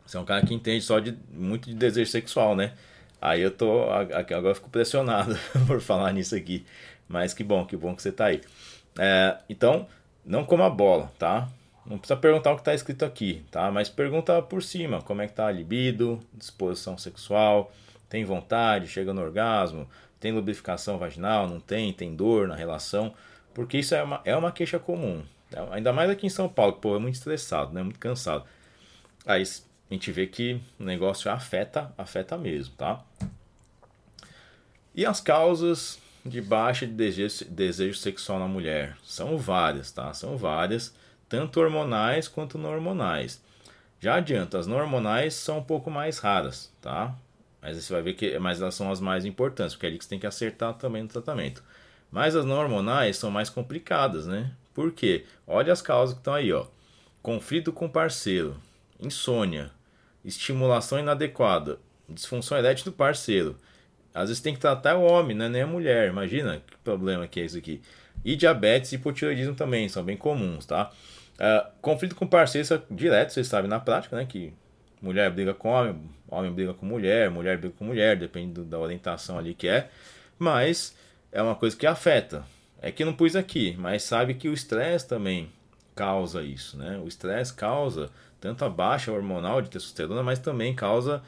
[0.06, 2.74] Você é um cara que entende só de muito de desejo sexual, né?
[3.20, 3.86] Aí eu tô.
[3.90, 6.64] Agora eu fico pressionado por falar nisso aqui.
[7.08, 8.42] Mas que bom, que bom que você tá aí.
[9.00, 9.88] É, então,
[10.24, 11.50] não coma bola, tá?
[11.90, 13.72] Não precisa perguntar o que está escrito aqui, tá?
[13.72, 17.72] Mas pergunta por cima, como é que tá a libido, disposição sexual,
[18.08, 23.14] tem vontade, chega no orgasmo, tem lubrificação vaginal, não tem, tem dor na relação,
[23.56, 25.24] porque isso é uma, é uma queixa comum.
[25.72, 27.82] Ainda mais aqui em São Paulo, que pô, é muito estressado, né?
[27.82, 28.46] Muito cansado.
[29.26, 33.04] Aí a gente vê que o negócio afeta, afeta mesmo, tá?
[34.94, 38.96] E as causas de baixa de desejo, desejo sexual na mulher?
[39.04, 40.14] São várias, tá?
[40.14, 40.94] São várias,
[41.30, 43.42] tanto hormonais quanto não hormonais.
[44.02, 47.16] Já adianto, as não hormonais são um pouco mais raras, tá?
[47.62, 50.04] Mas você vai ver que mas elas são as mais importantes, porque é ali que
[50.04, 51.64] você tem que acertar também no tratamento.
[52.12, 54.52] Mas as não hormonais são mais complicadas, né?
[54.74, 55.26] Por quê?
[55.46, 56.66] Olha as causas que estão aí, ó.
[57.22, 58.56] Conflito com parceiro,
[59.00, 59.72] insônia,
[60.24, 63.58] estimulação inadequada, disfunção erétil do parceiro,
[64.14, 65.48] às vezes tem que tratar o homem, né?
[65.48, 66.10] nem a mulher.
[66.10, 67.82] Imagina que problema que é isso aqui.
[68.24, 70.92] E diabetes e hipotiroidismo também são bem comuns, tá?
[71.40, 74.26] Uh, conflito com parceiro é direto, vocês sabem na prática, né?
[74.26, 74.54] Que
[75.02, 78.78] mulher briga com homem, homem briga com mulher, mulher briga com mulher, depende do, da
[78.78, 79.90] orientação ali que é.
[80.38, 80.96] Mas
[81.32, 82.44] é uma coisa que afeta.
[82.82, 85.50] É que não pus aqui, mas sabe que o estresse também
[85.96, 87.00] causa isso, né?
[87.04, 91.22] O estresse causa tanto a baixa hormonal de testosterona, mas também causa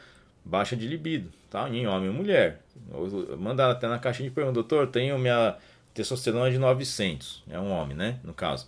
[0.43, 1.69] baixa de libido, tá?
[1.69, 2.61] Em homem ou mulher.
[3.37, 5.57] Mandaram até na caixinha de pergunta, doutor, tenho minha
[5.93, 8.19] testosterona de 900, é um homem, né?
[8.23, 8.67] No caso.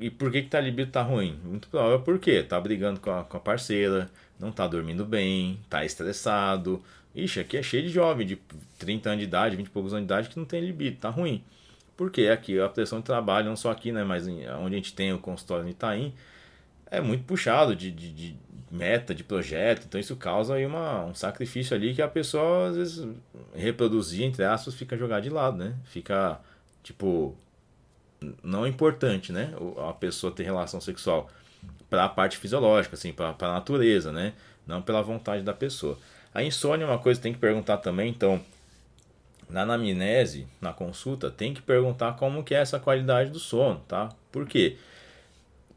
[0.00, 1.38] E por que, que tá libido tá ruim?
[1.44, 5.84] Muito provável porque tá brigando com a, com a parceira, não tá dormindo bem, tá
[5.84, 6.82] estressado.
[7.14, 8.36] Ixi, aqui é cheio de jovem de
[8.78, 11.10] 30 anos de idade, 20 e poucos anos de idade que não tem libido, tá
[11.10, 11.44] ruim.
[11.96, 14.04] Porque aqui a pressão de trabalho, não só aqui, né?
[14.04, 16.14] Mas onde a gente tem o consultório no Itaim,
[16.90, 18.36] é muito puxado de, de, de
[18.70, 22.76] meta, de projeto, então isso causa aí uma, um sacrifício ali que a pessoa às
[22.76, 23.08] vezes
[23.54, 25.74] reproduzir, entre aspas, fica jogada de lado, né?
[25.84, 26.40] Fica,
[26.82, 27.36] tipo,
[28.42, 29.52] não é importante, né?
[29.88, 31.30] A pessoa ter relação sexual
[31.88, 34.34] para a parte fisiológica, assim, para a natureza, né?
[34.66, 35.98] Não pela vontade da pessoa.
[36.34, 38.40] A insônia é uma coisa que tem que perguntar também, então,
[39.48, 44.10] na anamnese, na consulta, tem que perguntar como que é essa qualidade do sono, tá?
[44.30, 44.76] Por quê?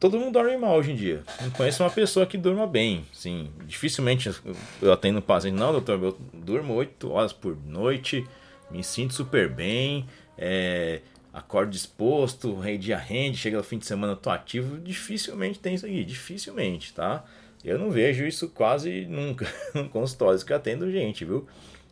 [0.01, 1.21] todo mundo dorme mal hoje em dia.
[1.39, 3.05] Não conheço uma pessoa que durma bem.
[3.13, 4.33] Sim, dificilmente
[4.81, 8.27] eu atendo paciente, não, doutor, eu durmo 8 horas por noite,
[8.71, 11.01] me sinto super bem, é,
[11.33, 14.77] acordo disposto, dia rende, chega no fim de semana tô ativo.
[14.79, 17.23] Dificilmente tem isso aqui, dificilmente, tá?
[17.63, 21.47] Eu não vejo isso quase nunca no consultório, que eu atendo gente, viu?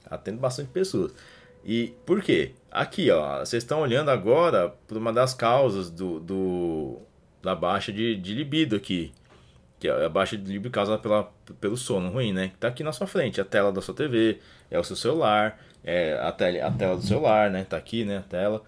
[0.10, 1.14] Atendo bastante pessoas.
[1.64, 2.54] E por quê?
[2.72, 7.02] Aqui, ó, vocês estão olhando agora por uma das causas do, do
[7.42, 9.12] da baixa de, de libido aqui.
[9.80, 12.50] Que é a baixa de libido causada pela, pelo sono ruim, né?
[12.50, 15.60] Que tá aqui na sua frente, a tela da sua TV, é o seu celular,
[15.84, 17.64] é a, tele, a tela do celular, né?
[17.64, 18.18] Tá aqui, né?
[18.18, 18.64] A tela.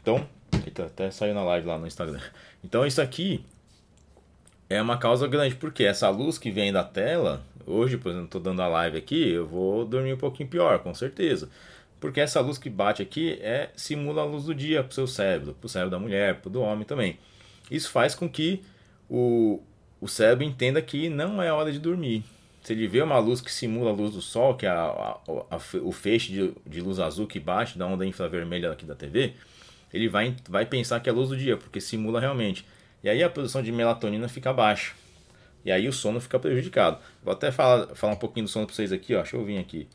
[0.00, 0.26] Então,
[0.74, 2.20] tá, até saiu na live lá no Instagram.
[2.64, 3.44] Então, isso aqui
[4.68, 8.38] é uma causa grande, porque essa luz que vem da tela, hoje, por exemplo, tô
[8.38, 11.48] dando a live aqui, eu vou dormir um pouquinho pior, com certeza.
[11.98, 15.54] Porque essa luz que bate aqui é simula a luz do dia pro seu cérebro,
[15.54, 17.18] pro cérebro da mulher, pro do homem também.
[17.70, 18.62] Isso faz com que
[19.08, 19.60] o,
[20.00, 22.24] o cérebro entenda que não é hora de dormir.
[22.62, 25.18] Se ele vê uma luz que simula a luz do sol, que é a, a,
[25.50, 29.34] a, o feixe de, de, luz azul que bate da onda infravermelha aqui da TV,
[29.92, 32.64] ele vai, vai pensar que é a luz do dia, porque simula realmente.
[33.02, 34.94] E aí a produção de melatonina fica baixa.
[35.64, 36.98] E aí o sono fica prejudicado.
[37.22, 39.22] Vou até falar, falar um pouquinho do sono para vocês aqui, ó.
[39.22, 39.88] Deixa eu vir aqui.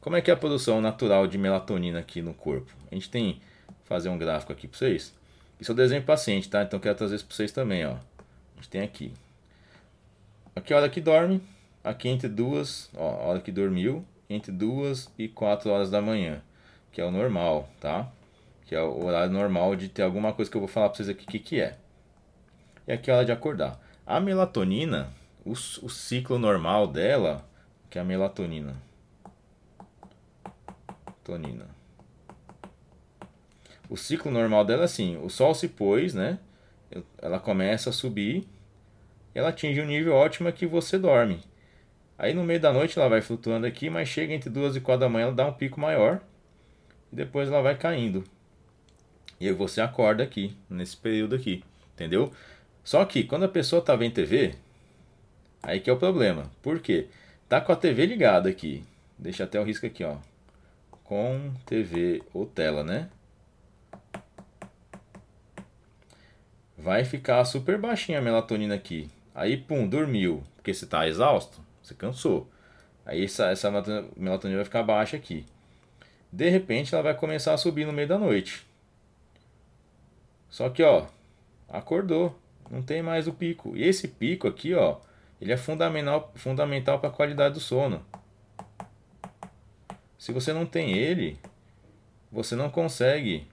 [0.00, 2.72] Como é que é a produção natural de melatonina aqui no corpo?
[2.90, 3.40] A gente tem
[3.84, 5.14] fazer um gráfico aqui para vocês.
[5.60, 6.62] Isso é o desenho paciente, tá?
[6.62, 7.92] Então quero trazer isso para vocês também, ó.
[7.92, 9.12] A gente tem aqui.
[10.56, 11.40] Aqui a hora que dorme,
[11.84, 16.42] aqui entre duas, ó, a hora que dormiu, entre duas e quatro horas da manhã,
[16.90, 18.10] que é o normal, tá?
[18.72, 21.08] Que é o horário normal de ter alguma coisa que eu vou falar para vocês
[21.10, 21.76] aqui o que, que é.
[22.88, 23.78] E aqui é a hora de acordar.
[24.06, 25.12] A melatonina,
[25.44, 27.46] o, o ciclo normal dela,
[27.90, 28.74] que é a melatonina.
[31.22, 31.66] Tonina.
[33.90, 36.38] O ciclo normal dela é assim: o sol se pôs, né?
[37.18, 38.48] Ela começa a subir,
[39.34, 41.42] ela atinge um nível ótimo que você dorme.
[42.16, 45.00] Aí no meio da noite ela vai flutuando aqui, mas chega entre duas e quatro
[45.00, 46.22] da manhã ela dá um pico maior
[47.12, 48.24] e depois ela vai caindo.
[49.42, 52.32] E aí você acorda aqui, nesse período aqui, entendeu?
[52.84, 54.54] Só que quando a pessoa tá vendo TV,
[55.60, 56.48] aí que é o problema.
[56.62, 57.08] Por quê?
[57.48, 58.84] Tá com a TV ligada aqui,
[59.18, 60.14] Deixa até o risco aqui, ó.
[61.02, 63.10] Com TV ou tela, né?
[66.78, 69.10] Vai ficar super baixinha a melatonina aqui.
[69.34, 70.44] Aí, pum, dormiu.
[70.54, 72.48] Porque você tá exausto, você cansou.
[73.04, 73.68] Aí essa, essa
[74.16, 75.44] melatonina vai ficar baixa aqui.
[76.32, 78.70] De repente ela vai começar a subir no meio da noite.
[80.52, 81.06] Só que, ó,
[81.66, 82.38] acordou.
[82.70, 83.74] Não tem mais o pico.
[83.74, 84.98] E esse pico aqui, ó,
[85.40, 88.04] ele é fundamental, fundamental para a qualidade do sono.
[90.18, 91.38] Se você não tem ele,
[92.30, 93.48] você não consegue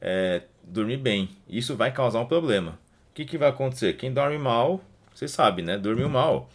[0.00, 1.28] é, dormir bem.
[1.46, 2.72] Isso vai causar um problema.
[3.10, 3.98] O que, que vai acontecer?
[3.98, 4.80] Quem dorme mal,
[5.14, 5.76] você sabe, né?
[5.76, 6.48] Dormiu mal.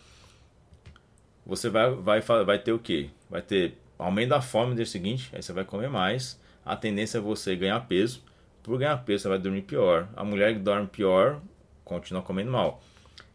[1.45, 3.12] Você vai, vai, vai ter o quê?
[3.30, 6.39] Vai ter aumento da fome no dia seguinte, aí você vai comer mais.
[6.65, 8.24] A tendência é você ganhar peso.
[8.65, 10.08] Por ganhar peso, você vai dormir pior.
[10.15, 11.39] A mulher que dorme pior
[11.84, 12.82] continua comendo mal.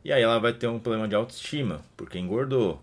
[0.04, 2.80] E aí ela vai ter um problema de autoestima, porque engordou.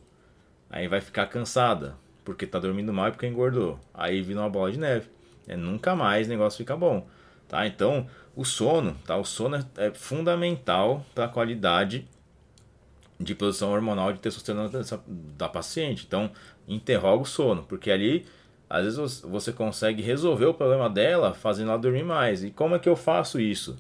[0.69, 3.77] Aí vai ficar cansada, porque tá dormindo mal e porque engordou.
[3.93, 5.09] Aí vira uma bola de neve.
[5.45, 7.05] É, nunca mais o negócio fica bom.
[7.49, 7.67] Tá?
[7.67, 9.17] Então, o sono, tá?
[9.17, 12.07] O sono é, é fundamental para a qualidade
[13.19, 14.69] de produção hormonal de testosterona
[15.35, 16.05] da paciente.
[16.07, 16.31] Então,
[16.65, 18.25] interroga o sono, porque ali
[18.69, 22.43] às vezes você consegue resolver o problema dela fazendo ela dormir mais.
[22.43, 23.77] E como é que eu faço isso?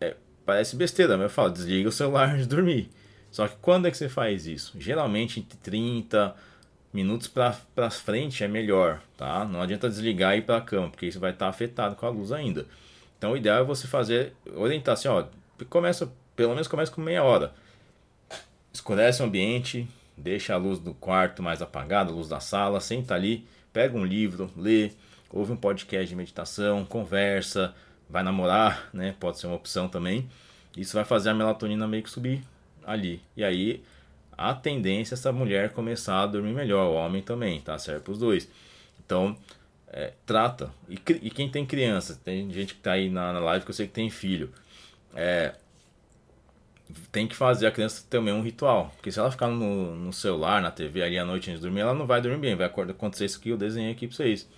[0.00, 0.14] É,
[0.44, 2.90] parece besteira, mas eu falo, desliga o celular antes de dormir.
[3.30, 4.74] Só que quando é que você faz isso?
[4.78, 6.34] Geralmente entre 30
[6.92, 9.44] minutos para frente é melhor, tá?
[9.44, 12.06] Não adianta desligar e ir para a cama, porque isso vai estar tá afetado com
[12.06, 12.66] a luz ainda.
[13.18, 15.24] Então o ideal é você fazer, orientar assim, ó,
[15.68, 17.52] começa, pelo menos começa com meia hora.
[18.72, 23.14] Escurece o ambiente, deixa a luz do quarto mais apagada, a luz da sala, senta
[23.14, 24.92] ali, pega um livro, lê,
[25.30, 27.74] ouve um podcast de meditação, conversa,
[28.08, 29.14] vai namorar, né?
[29.18, 30.30] Pode ser uma opção também.
[30.76, 32.42] Isso vai fazer a melatonina meio que subir
[32.86, 33.20] ali.
[33.36, 33.82] E aí
[34.38, 38.12] a tendência é essa mulher começar a dormir melhor, o homem também, tá certo para
[38.12, 38.48] os dois.
[39.04, 39.36] Então,
[39.88, 40.72] é, trata.
[40.88, 43.74] E, e, quem tem criança, tem gente que tá aí na, na live que eu
[43.74, 44.52] sei que tem filho.
[45.14, 45.54] É,
[47.10, 48.90] tem que fazer a criança também um ritual.
[48.96, 51.80] Porque se ela ficar no, no celular, na TV ali à noite antes de dormir,
[51.80, 52.54] ela não vai dormir bem.
[52.54, 54.48] Vai acontecer isso que eu desenhei aqui pra vocês.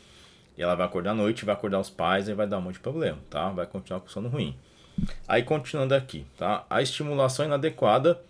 [0.56, 2.74] E ela vai acordar à noite, vai acordar os pais e vai dar um monte
[2.74, 3.50] de problema, tá?
[3.50, 4.56] Vai continuar com sono ruim.
[5.28, 6.64] Aí continuando aqui, tá?
[6.70, 8.20] A estimulação inadequada.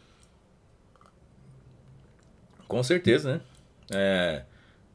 [2.66, 3.40] Com certeza, né?
[3.92, 4.42] É,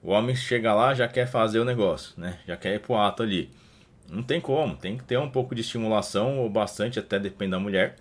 [0.03, 2.39] o homem chega lá já quer fazer o negócio, né?
[2.45, 3.49] Já quer ir pro ato ali.
[4.09, 7.59] Não tem como, tem que ter um pouco de estimulação, ou bastante, até depende da
[7.59, 7.95] mulher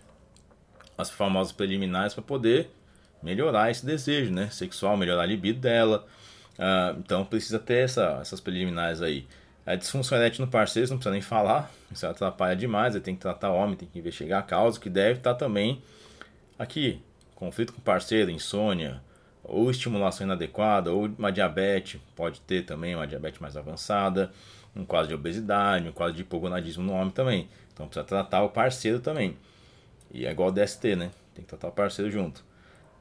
[1.01, 2.71] as famosas preliminares para poder
[3.23, 4.49] melhorar esse desejo, né?
[4.51, 6.07] Sexual, melhorar a libido dela.
[6.59, 9.27] Uh, então precisa ter essa, essas preliminares aí.
[9.65, 13.21] A disfunção erétil no parceiro, não precisa nem falar, isso atrapalha demais, ele tem que
[13.21, 15.83] tratar o homem, tem que investigar a causa, que deve estar também
[16.59, 17.01] aqui,
[17.35, 19.01] conflito com o parceiro, insônia,
[19.45, 24.31] ou estimulação inadequada, ou uma diabetes, pode ter também uma diabetes mais avançada,
[24.75, 27.49] um quadro de obesidade, um quadro de hipogonadismo no homem também.
[27.73, 29.37] Então precisa tratar o parceiro também.
[30.13, 31.11] E é igual ao DST, né?
[31.35, 32.45] Tem que tratar o parceiro junto.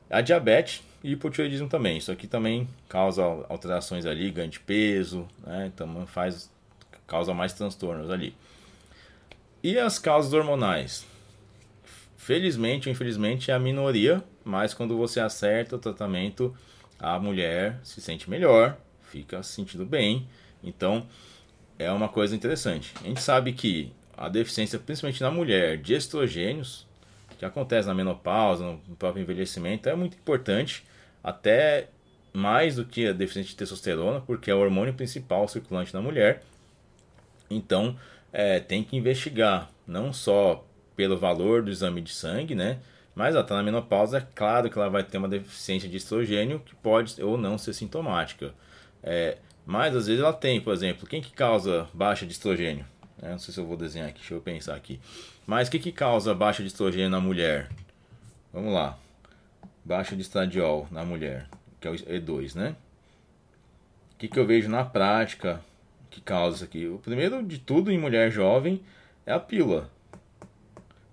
[0.10, 1.98] A diabetes e hipotireoidismo também.
[1.98, 5.72] Isso aqui também causa alterações ali, ganho de peso, né?
[5.74, 6.50] Então faz,
[7.08, 8.36] causa mais transtornos ali.
[9.62, 11.06] E as causas hormonais?
[12.16, 16.56] Felizmente ou infelizmente é a minoria, mas quando você acerta o tratamento,
[17.00, 20.28] a mulher se sente melhor, fica se sentindo bem.
[20.64, 21.08] Então
[21.78, 22.94] é uma coisa interessante.
[23.02, 26.86] A gente sabe que a deficiência, principalmente na mulher, de estrogênios,
[27.40, 30.86] que acontece na menopausa, no próprio envelhecimento, é muito importante,
[31.24, 31.88] até
[32.34, 36.44] mais do que a deficiência de testosterona, porque é o hormônio principal circulante na mulher.
[37.50, 37.98] Então,
[38.32, 40.64] é, tem que investigar, não só
[40.96, 42.78] pelo valor do exame de sangue, né?
[43.16, 46.76] Mas até na menopausa, é claro que ela vai ter uma deficiência de estrogênio que
[46.76, 48.54] pode ou não ser sintomática.
[49.02, 52.86] É, mas às vezes ela tem, por exemplo, quem que causa baixa de estrogênio?
[53.22, 55.00] É, não sei se eu vou desenhar aqui, deixa eu pensar aqui.
[55.46, 57.70] Mas o que, que causa baixa de estrogênio na mulher?
[58.54, 58.98] Vamos lá.
[59.84, 61.48] Baixa de estradiol na mulher,
[61.80, 62.76] que é o E2, né?
[64.14, 65.62] O que, que eu vejo na prática
[66.10, 66.88] que causa isso aqui?
[66.88, 68.82] O primeiro de tudo em mulher jovem
[69.26, 69.90] é a pílula.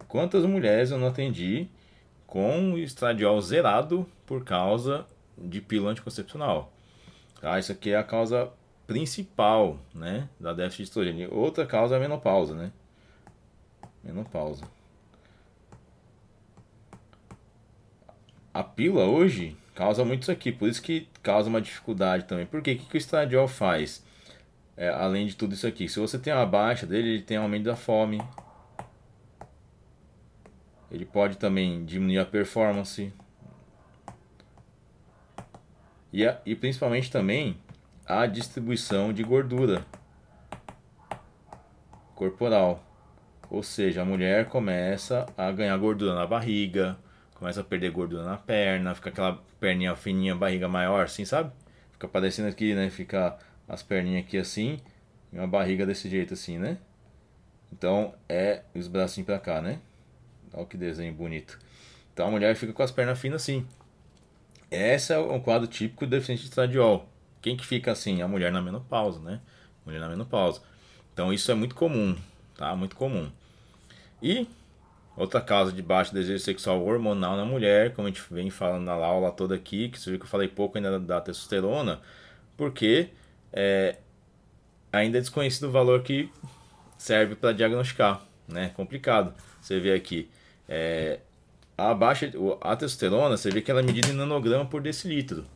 [0.09, 1.69] Quantas mulheres eu não atendi
[2.27, 6.73] com estradiol zerado por causa de pílula anticoncepcional?
[7.41, 7.59] Tá?
[7.59, 8.51] Isso aqui é a causa
[8.87, 11.35] principal né, da déficit de estrogênio.
[11.35, 12.73] Outra causa é a menopausa, né?
[14.03, 14.65] Menopausa.
[18.55, 22.47] A pílula hoje causa muito isso aqui, por isso que causa uma dificuldade também.
[22.47, 22.73] Por quê?
[22.73, 24.05] O que, que o estradiol faz?
[24.77, 27.65] É, além de tudo isso aqui, se você tem uma baixa dele, ele tem aumento
[27.65, 28.23] da fome.
[30.91, 33.13] Ele pode também diminuir a performance.
[36.13, 37.59] E, a, e principalmente também
[38.07, 39.85] a distribuição de gordura
[42.15, 42.83] corporal.
[43.51, 46.99] Ou seja, a mulher começa a ganhar gordura na barriga,
[47.35, 51.53] começa a perder gordura na perna, fica aquela perninha fininha, barriga maior, assim, sabe?
[51.93, 52.91] Fica parecendo aqui, né?
[52.91, 53.39] Fica
[53.69, 54.81] as perninhas aqui assim
[55.33, 56.79] e uma barriga desse jeito assim, né?
[57.73, 59.81] Então é os bracinhos pra cá, né?
[60.53, 61.59] Olha que desenho bonito.
[62.13, 63.67] Então a mulher fica com as pernas finas assim.
[64.71, 67.09] Esse é um quadro típico do deficiente de estradiol.
[67.47, 68.23] Quem que fica assim?
[68.23, 69.41] A mulher na menopausa, né?
[69.85, 70.61] Mulher na menopausa.
[71.13, 72.17] Então isso é muito comum,
[72.57, 72.75] tá?
[72.75, 73.31] Muito comum.
[74.21, 74.49] E
[75.17, 78.95] outra causa de baixo desejo sexual hormonal na mulher, como a gente vem falando na
[78.95, 82.01] aula toda aqui, que você viu que eu falei pouco ainda da testosterona,
[82.57, 83.11] porque
[83.53, 83.95] é,
[84.93, 86.29] ainda é desconhecido o valor que
[86.99, 88.71] serve para diagnosticar, né?
[88.71, 89.33] Complicado.
[89.61, 90.29] Você vê aqui,
[90.69, 91.21] é,
[91.79, 92.29] a baixa
[92.61, 95.47] a testosterona, você vê que ela é medida em nanograma por decilitro.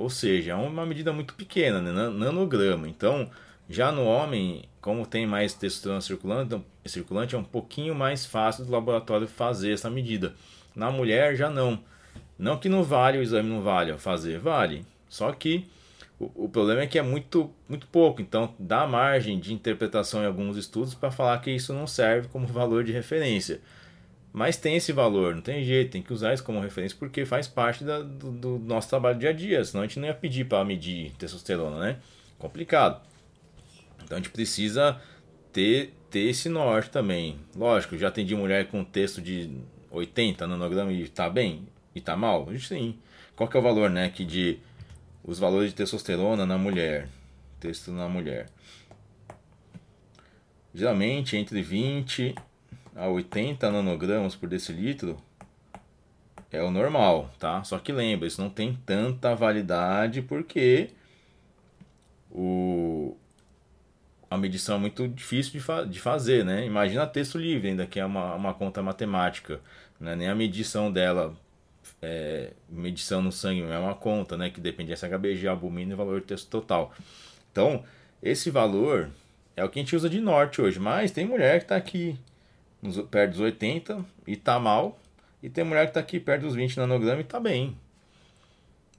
[0.00, 1.92] Ou seja, é uma medida muito pequena, né?
[2.08, 2.88] nanograma.
[2.88, 3.30] Então,
[3.68, 8.72] já no homem, como tem mais testosterona circulante, circulante, é um pouquinho mais fácil do
[8.72, 10.34] laboratório fazer essa medida.
[10.74, 11.78] Na mulher, já não.
[12.38, 14.86] Não que não vale o exame, não vale fazer, vale.
[15.06, 15.68] Só que
[16.18, 18.22] o, o problema é que é muito, muito pouco.
[18.22, 22.46] Então, dá margem de interpretação em alguns estudos para falar que isso não serve como
[22.46, 23.60] valor de referência.
[24.32, 27.48] Mas tem esse valor, não tem jeito, tem que usar isso como referência porque faz
[27.48, 30.46] parte da, do, do, nosso trabalho dia a dia, senão a gente não ia pedir
[30.46, 31.96] para medir testosterona, né?
[32.38, 33.02] Complicado.
[34.04, 35.00] Então a gente precisa
[35.52, 37.40] ter, ter esse norte também.
[37.56, 39.50] Lógico, já atendi mulher com texto de
[39.90, 41.66] 80 nanogramas e tá bem?
[41.92, 42.48] E tá mal?
[42.58, 42.96] Sim.
[43.34, 44.10] Qual que é o valor, né?
[44.10, 44.58] Que de
[45.24, 47.08] os valores de testosterona na mulher.
[47.58, 48.48] Texto na mulher.
[50.72, 52.34] Geralmente entre 20
[52.94, 55.16] a 80 nanogramas por decilitro
[56.50, 57.62] é o normal, tá?
[57.62, 60.90] Só que lembra, isso não tem tanta validade porque
[62.30, 63.16] o,
[64.30, 66.64] a medição é muito difícil de, fa de fazer, né?
[66.66, 69.60] Imagina texto livre, ainda que é uma, uma conta matemática,
[69.98, 70.16] né?
[70.16, 71.34] Nem a medição dela,
[72.02, 74.50] é, medição no sangue é uma conta, né?
[74.50, 76.92] Que depende de SHBG, albumina e valor de texto total.
[77.52, 77.84] Então,
[78.22, 79.10] esse valor
[79.56, 82.18] é o que a gente usa de norte hoje, mas tem mulher que está aqui
[82.82, 84.98] nos, perto dos 80 e tá mal.
[85.42, 87.76] E tem mulher que tá aqui perto dos 20 nanogramas e tá bem.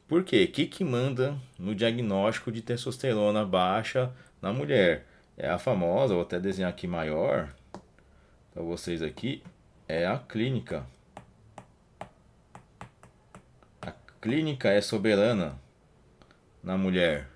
[0.07, 0.43] Por quê?
[0.43, 5.07] O que, que manda no diagnóstico de testosterona baixa na mulher?
[5.37, 7.53] É a famosa, vou até desenhar aqui maior
[8.53, 9.41] para vocês aqui,
[9.87, 10.85] é a clínica.
[13.81, 15.57] A clínica é soberana
[16.61, 17.29] na mulher.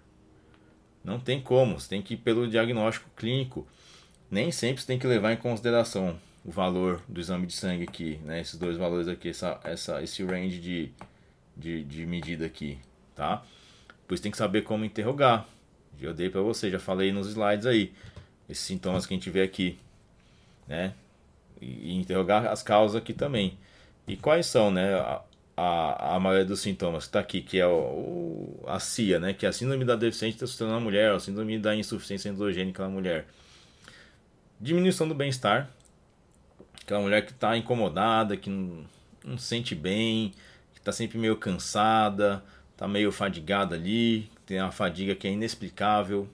[1.03, 3.65] Não tem como, você tem que ir pelo diagnóstico clínico.
[4.29, 8.19] Nem sempre você tem que levar em consideração o valor do exame de sangue aqui,
[8.23, 8.39] né?
[8.39, 10.91] Esses dois valores aqui, essa, essa, esse range de,
[11.57, 12.77] de, de medida aqui,
[13.15, 13.43] tá?
[14.07, 15.47] Pois tem que saber como interrogar.
[15.99, 17.91] Eu dei para você, já falei nos slides aí.
[18.47, 19.79] Esses sintomas que a gente vê aqui,
[20.67, 20.93] né?
[21.59, 23.57] E, interrogar as causas aqui também.
[24.07, 24.93] E quais são, né?
[24.93, 25.21] A,
[25.57, 29.33] a, a maioria dos sintomas que está aqui, que é o, o, a CIA, né?
[29.33, 32.89] Que é a síndrome da deficiência testosterona na mulher, a síndrome da insuficiência androgênica na
[32.89, 33.25] mulher.
[34.59, 35.71] Diminuição do bem-estar,
[36.85, 38.85] Aquela mulher que está incomodada, que não,
[39.23, 40.31] não sente bem,
[40.71, 46.29] que está sempre meio cansada, está meio fadigada ali, tem uma fadiga que é inexplicável.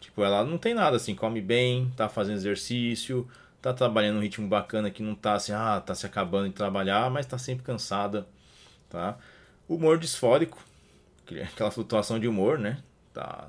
[0.00, 4.48] Tipo, ela não tem nada assim, come bem, está fazendo exercício, está trabalhando um ritmo
[4.48, 8.26] bacana que não está assim, ah, tá se acabando de trabalhar, mas está sempre cansada,
[8.90, 9.16] tá?
[9.68, 10.58] Humor disfórico,
[11.52, 12.82] aquela flutuação de humor, né?
[13.12, 13.48] Tá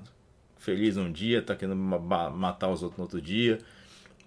[0.60, 3.60] feliz um dia, tá querendo matar os outros no outro dia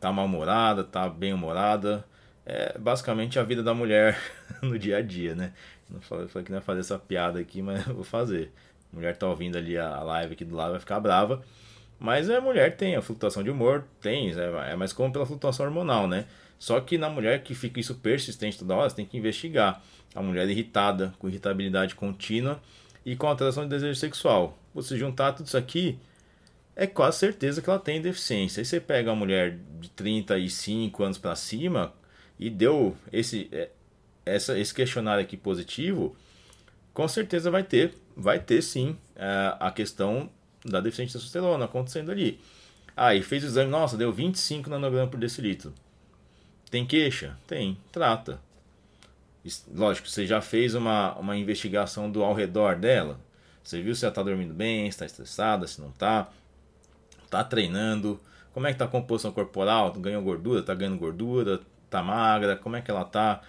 [0.01, 2.05] tá mal-humorada, tá bem-humorada.
[2.47, 4.19] É basicamente a vida da mulher
[4.63, 5.53] no dia a dia, né?
[5.91, 8.53] Não falei, falei que não ia fazer essa piada aqui, mas vou fazer.
[8.93, 11.43] A mulher tá ouvindo ali a live aqui do lado, vai ficar brava.
[11.99, 15.67] Mas a mulher tem a flutuação de humor, tem, é, é mais como pela flutuação
[15.67, 16.27] hormonal, né?
[16.59, 19.83] Só que na mulher que fica isso persistente toda hora, você tem que investigar.
[20.15, 22.61] A mulher irritada, com irritabilidade contínua
[23.05, 24.59] e com alteração de desejo sexual.
[24.75, 25.99] Você juntar tudo isso aqui,
[26.79, 28.61] é quase certeza que ela tem deficiência.
[28.61, 31.93] Aí você pega uma mulher de 35 anos para cima
[32.39, 33.71] e deu esse, é,
[34.25, 36.17] essa, esse questionário aqui positivo,
[36.95, 40.31] com certeza vai ter, vai ter sim é, a questão
[40.65, 42.41] da deficiência de testosterona acontecendo ali.
[42.97, 45.75] Aí ah, fez o exame, nossa, deu 25 nanogramas por decilitro.
[46.71, 47.37] Tem queixa?
[47.49, 48.41] Tem, trata.
[49.75, 53.19] Lógico, você já fez uma, uma investigação do ao redor dela.
[53.65, 56.29] Você viu se ela está dormindo bem, se está estressada, se não está
[57.31, 58.21] tá treinando,
[58.53, 62.77] como é que tá a composição corporal, ganhou gordura, tá ganhando gordura, tá magra, como
[62.77, 63.41] é que ela tá.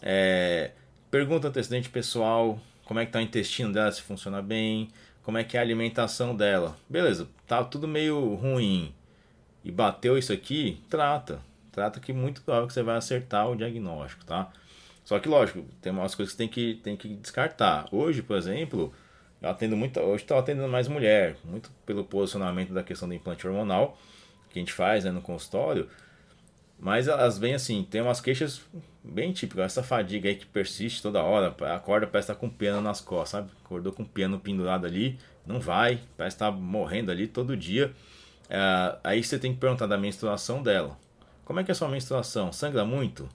[0.00, 0.72] É,
[1.10, 4.88] pergunta antecedente pessoal, como é que tá o intestino dela, se funciona bem,
[5.22, 6.76] como é que é a alimentação dela.
[6.88, 8.94] Beleza, tá tudo meio ruim
[9.64, 11.40] e bateu isso aqui, trata.
[11.70, 14.52] Trata que muito provável que você vai acertar o diagnóstico, tá?
[15.04, 17.88] Só que lógico, tem umas coisas que tem que tem que descartar.
[17.90, 18.92] Hoje, por exemplo,
[19.42, 23.46] eu atendo muito, hoje estou atendendo mais mulher, muito pelo posicionamento da questão do implante
[23.46, 23.98] hormonal
[24.50, 25.88] que a gente faz né, no consultório.
[26.78, 28.60] Mas elas vêm assim, tem umas queixas
[29.02, 32.80] bem típicas, essa fadiga aí que persiste toda hora, acorda parece estar tá com pena
[32.80, 33.50] nas costas, sabe?
[33.64, 37.92] Acordou com piano pendurado ali, não vai, parece estar tá morrendo ali todo dia.
[38.48, 40.98] É, aí você tem que perguntar da menstruação dela.
[41.44, 42.52] Como é que é a sua menstruação?
[42.52, 43.28] Sangra muito?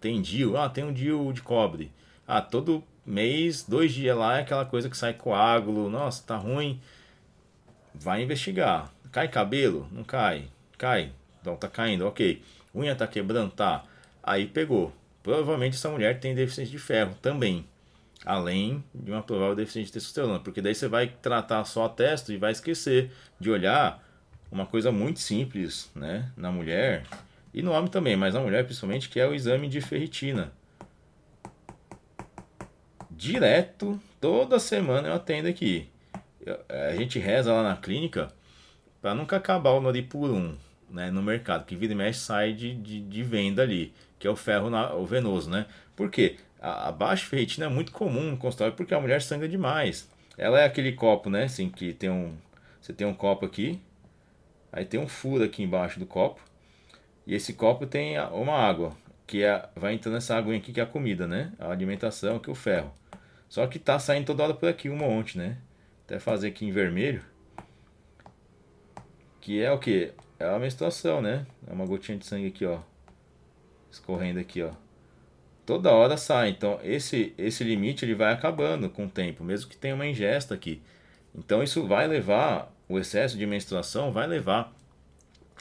[0.00, 0.56] Tem DIU?
[0.56, 1.92] Ah, tem um DIU de cobre.
[2.26, 5.88] Ah, todo mês, dois dias lá é aquela coisa que sai coágulo.
[5.88, 6.80] Nossa, tá ruim.
[7.94, 8.90] Vai investigar.
[9.12, 9.88] Cai cabelo?
[9.92, 10.48] Não cai.
[10.76, 11.12] Cai.
[11.40, 12.42] Então tá caindo, ok
[12.76, 13.84] unha tá quebrando, tá.
[14.22, 14.92] Aí pegou.
[15.22, 17.64] Provavelmente essa mulher tem deficiência de ferro também.
[18.24, 20.38] Além de uma provável deficiência de testosterona.
[20.38, 23.10] Porque daí você vai tratar só a testa e vai esquecer
[23.40, 24.04] de olhar
[24.50, 27.04] uma coisa muito simples né, na mulher.
[27.54, 30.52] E no homem também, mas na mulher principalmente, que é o exame de ferritina.
[33.16, 35.88] Direto, toda semana eu atendo aqui.
[36.68, 38.28] A gente reza lá na clínica
[39.00, 40.54] para nunca acabar o noripurum
[40.90, 44.30] né, no mercado, que vira e mexe sai de, de, de venda ali, que é
[44.30, 45.64] o ferro na, o venoso, né?
[45.96, 46.36] Por quê?
[46.60, 50.06] A, a baixa ferritina é muito comum no consultório porque a mulher sangra demais.
[50.36, 52.36] Ela é aquele copo, né, assim, que tem um...
[52.82, 53.80] Você tem um copo aqui,
[54.70, 56.40] aí tem um furo aqui embaixo do copo,
[57.26, 58.92] e esse copo tem uma água,
[59.26, 61.50] que é, vai entrando essa água aqui que é a comida, né?
[61.58, 62.92] A alimentação, que é o ferro.
[63.48, 65.58] Só que tá saindo toda hora por aqui um monte, né?
[66.04, 67.22] Até fazer aqui em vermelho.
[69.40, 70.12] Que é o que?
[70.38, 71.46] é a menstruação, né?
[71.66, 72.80] É uma gotinha de sangue aqui, ó.
[73.90, 74.70] Escorrendo aqui, ó.
[75.64, 76.50] Toda hora sai.
[76.50, 80.54] Então, esse, esse limite ele vai acabando com o tempo, mesmo que tenha uma ingesta
[80.54, 80.82] aqui.
[81.34, 84.72] Então, isso vai levar, o excesso de menstruação vai levar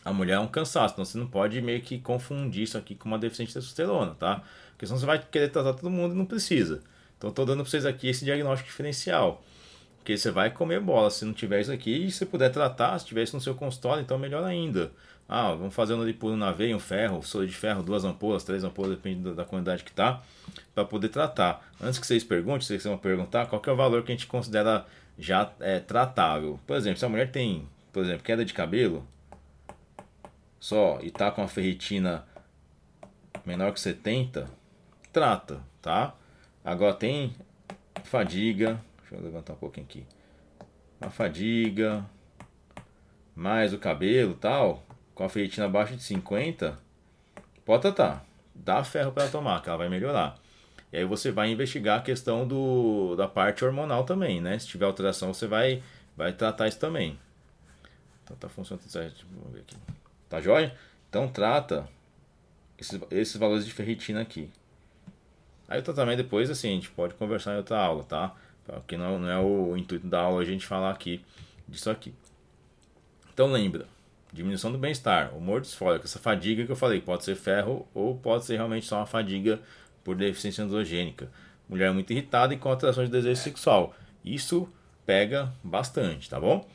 [0.04, 0.94] a mulher a um cansaço.
[0.94, 4.44] Então, você não pode meio que confundir isso aqui com uma deficiência de testosterona, tá?
[4.72, 6.84] Porque senão você vai querer tratar todo mundo e não precisa.
[7.18, 9.44] Então, estou dando para vocês aqui esse diagnóstico diferencial.
[9.98, 12.06] Porque você vai comer bola se não tiver isso aqui.
[12.06, 14.92] E se puder tratar, se tiver isso no seu consultório, então melhor ainda.
[15.28, 18.64] Ah, vamos fazer um noripuno na veia, um ferro, soro de ferro, duas ampolas, três
[18.64, 20.22] ampolas, depende da quantidade que tá,
[20.76, 21.68] para poder tratar.
[21.82, 24.86] Antes que vocês perguntem, vocês vão perguntar, qual é o valor que a gente considera
[25.18, 26.60] já é, tratável.
[26.68, 29.08] Por exemplo, se a mulher tem, por exemplo, queda de cabelo,
[30.60, 32.26] só, e tá com a ferritina
[33.46, 34.48] menor que 70,
[35.12, 36.14] trata, tá?
[36.66, 37.36] Agora tem
[38.04, 40.04] fadiga, Deixa eu levantar um pouquinho aqui.
[41.00, 42.04] A fadiga,
[43.36, 46.78] mais o cabelo tal, com a ferritina abaixo de 50,
[47.64, 48.26] pode tratar.
[48.56, 50.40] Dá ferro para tomar, que ela vai melhorar.
[50.92, 54.58] E aí você vai investigar a questão do, da parte hormonal também, né?
[54.58, 55.84] Se tiver alteração, você vai,
[56.18, 57.20] vai tratar isso também.
[58.24, 59.24] Então tá funcionando certo.
[59.32, 59.76] Vamos ver aqui.
[60.28, 60.76] Tá jóia?
[61.10, 61.88] Então trata
[62.80, 64.50] esses, esses valores de ferritina aqui.
[65.68, 68.36] Aí o tratamento depois, assim, a gente pode conversar em outra aula, tá?
[68.66, 71.24] Porque não, não é o intuito da aula a gente falar aqui
[71.68, 72.14] disso aqui.
[73.34, 73.86] Então lembra,
[74.32, 78.46] diminuição do bem-estar, humor disfórico, essa fadiga que eu falei, pode ser ferro ou pode
[78.46, 79.60] ser realmente só uma fadiga
[80.04, 81.30] por deficiência androgênica.
[81.68, 83.96] Mulher muito irritada e com alteração de desejo sexual.
[84.24, 84.70] Isso
[85.06, 86.68] pega bastante, tá bom?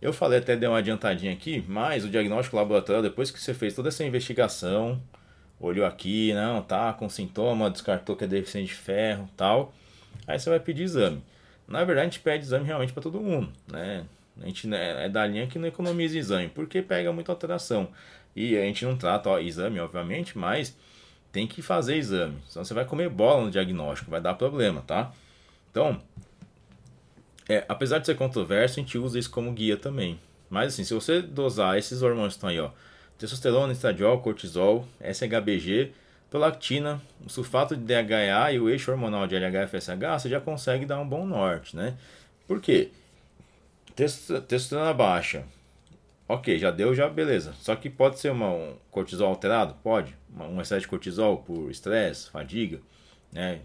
[0.00, 3.74] Eu falei até dei uma adiantadinha aqui, mas o diagnóstico laboratorial, depois que você fez
[3.74, 5.00] toda essa investigação,
[5.60, 9.72] olhou aqui, não, tá com sintoma, descartou que é deficiente de ferro, tal,
[10.26, 11.22] aí você vai pedir exame.
[11.66, 14.04] Na verdade, a gente pede exame realmente para todo mundo, né?
[14.40, 17.88] A gente né, é da linha que não economiza exame, porque pega muita alteração.
[18.34, 20.76] E a gente não trata ó, exame, obviamente, mas
[21.32, 22.36] tem que fazer exame.
[22.46, 25.10] Senão você vai comer bola no diagnóstico, vai dar problema, tá?
[25.70, 26.00] Então,
[27.48, 30.20] é, apesar de ser controverso, a gente usa isso como guia também.
[30.50, 32.70] Mas assim, se você dosar esses hormônios que estão aí, ó,
[33.18, 35.92] testosterona, estradiol, cortisol, SHBG,
[36.30, 41.00] prolactina, o sulfato de DHA e o eixo hormonal de LH-FSH, você já consegue dar
[41.00, 41.96] um bom norte, né?
[42.46, 42.90] Por quê?
[43.94, 45.44] Testosterona baixa.
[46.28, 47.54] Ok, já deu, já beleza.
[47.60, 49.74] Só que pode ser uma, um cortisol alterado?
[49.82, 50.14] Pode.
[50.36, 52.80] Um excesso de cortisol por estresse, fadiga,
[53.32, 53.60] né?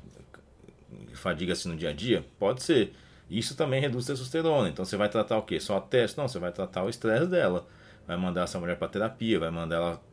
[1.14, 2.24] Fadiga assim no dia a dia?
[2.38, 2.93] Pode ser.
[3.30, 4.70] Isso também reduz testosterona.
[4.70, 5.60] Então você vai tratar o quê?
[5.60, 6.18] Só a teste?
[6.18, 7.66] Não, você vai tratar o estresse dela.
[8.12, 10.03] Vai mandar essa mulher para terapia, vai mandar ela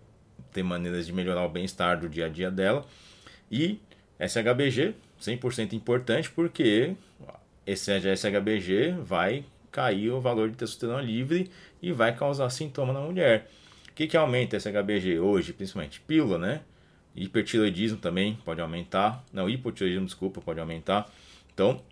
[0.52, 2.86] ter maneiras de melhorar o bem-estar do dia a dia dela.
[3.50, 3.80] E
[4.20, 6.94] SHBG, 100% importante, porque
[7.66, 11.50] esse SHBG vai cair o valor de testosterona livre
[11.82, 13.50] e vai causar sintoma na mulher.
[13.90, 16.00] O que, que aumenta esse HBG hoje, principalmente?
[16.02, 16.60] Pílula, né?
[17.16, 19.24] Hipertiroidismo também pode aumentar.
[19.32, 21.10] Não, hipotiroidismo, desculpa, pode aumentar.
[21.52, 21.82] Então,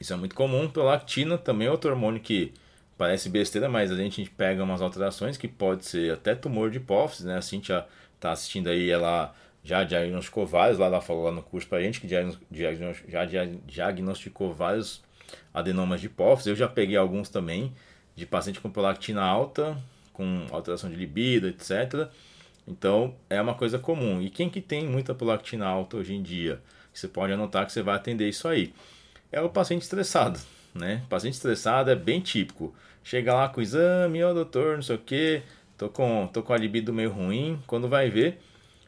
[0.00, 0.68] Isso é muito comum.
[0.68, 2.52] Prolactina também é outro hormônio que
[3.02, 7.26] parece besteira, mas a gente pega umas alterações que pode ser até tumor de hipófise,
[7.26, 7.36] né?
[7.36, 7.84] A Cintia
[8.20, 9.34] tá assistindo aí, ela
[9.64, 13.24] já diagnosticou vários, lá ela falou lá no curso pra gente que já
[13.66, 15.02] diagnosticou vários
[15.52, 16.50] adenomas de hipófise.
[16.50, 17.74] Eu já peguei alguns também
[18.14, 19.76] de paciente com prolactina alta,
[20.12, 22.08] com alteração de libido, etc.
[22.68, 24.22] Então é uma coisa comum.
[24.22, 26.62] E quem que tem muita prolactina alta hoje em dia?
[26.94, 28.72] Você pode anotar que você vai atender isso aí.
[29.32, 30.38] É o paciente estressado,
[30.72, 31.02] né?
[31.06, 32.72] O paciente estressado é bem típico.
[33.04, 35.42] Chega lá com o exame, ó oh, doutor, não sei o que,
[35.76, 37.60] tô com, tô com a libido meio ruim.
[37.66, 38.40] Quando vai ver,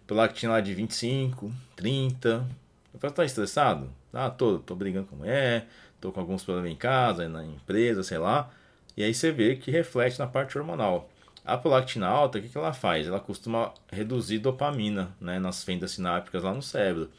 [0.07, 2.47] prolactina lá de 25, 30.
[2.93, 3.91] Eu falo, tá estressado?
[4.13, 5.69] Ah, tô, tô brigando com a mulher,
[6.01, 8.51] tô com alguns problemas em casa, na empresa, sei lá.
[8.97, 11.11] E aí você vê que reflete na parte hormonal.
[11.45, 13.07] A prolactina alta, o que, que ela faz?
[13.07, 17.11] Ela costuma reduzir dopamina né, nas fendas sinápticas lá no cérebro.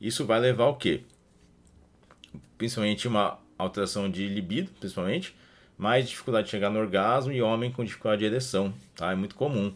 [0.00, 1.02] Isso vai levar ao quê?
[2.58, 5.34] Principalmente uma alteração de libido, principalmente,
[5.76, 9.12] mais dificuldade de chegar no orgasmo e homem com dificuldade de ereção, tá?
[9.12, 9.74] É muito comum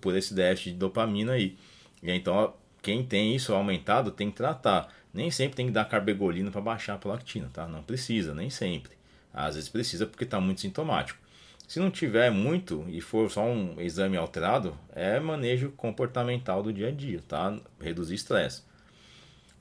[0.00, 1.56] por esse déficit de dopamina aí.
[2.02, 4.92] E então, quem tem isso aumentado tem que tratar.
[5.12, 7.66] Nem sempre tem que dar carbegolina para baixar a prolactina, tá?
[7.66, 8.92] Não precisa, nem sempre.
[9.32, 11.18] Às vezes precisa porque está muito sintomático.
[11.66, 16.88] Se não tiver muito e for só um exame alterado, é manejo comportamental do dia
[16.88, 17.56] a dia, tá?
[17.80, 18.62] Reduzir estresse.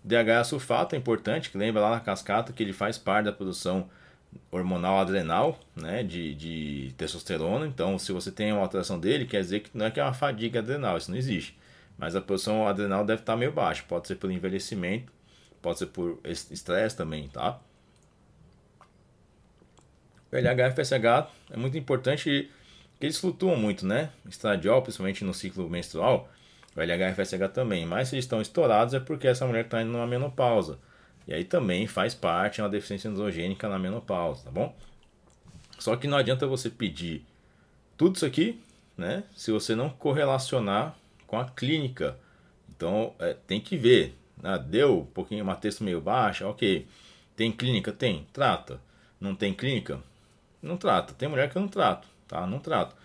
[0.04, 3.90] DHA sulfato é importante, que lembra lá na cascata que ele faz parte da produção
[4.52, 7.68] hormonal adrenal, né, de, de testosterona.
[7.68, 10.14] Então, se você tem uma alteração dele, quer dizer que não é que é uma
[10.14, 11.58] fadiga adrenal, isso não existe.
[11.98, 15.12] Mas a produção adrenal deve estar meio baixa, pode ser por envelhecimento,
[15.62, 17.60] pode ser por estresse também, tá?
[20.32, 22.50] O LH e FSH é muito importante
[23.00, 24.12] que eles flutuam muito, né?
[24.28, 26.30] Estradiol, principalmente no ciclo menstrual,
[26.76, 27.86] o LH e FSH também.
[27.86, 30.78] Mas se eles estão estourados é porque essa mulher está indo numa menopausa.
[31.30, 34.76] E aí também faz parte uma deficiência androgênica na menopausa, tá bom?
[35.78, 37.24] Só que não adianta você pedir
[37.96, 38.60] tudo isso aqui,
[38.98, 39.24] né?
[39.36, 40.96] Se você não correlacionar
[41.28, 42.18] com a clínica.
[42.68, 44.18] Então é, tem que ver.
[44.42, 44.58] Né?
[44.68, 46.88] Deu um pouquinho, uma texto meio baixa, ok.
[47.36, 47.92] Tem clínica?
[47.92, 48.82] Tem, trata.
[49.22, 50.02] Não tem clínica?
[50.64, 51.14] Não trata.
[51.14, 52.48] Tem mulher que eu não trato, tá?
[52.48, 52.96] Não trato.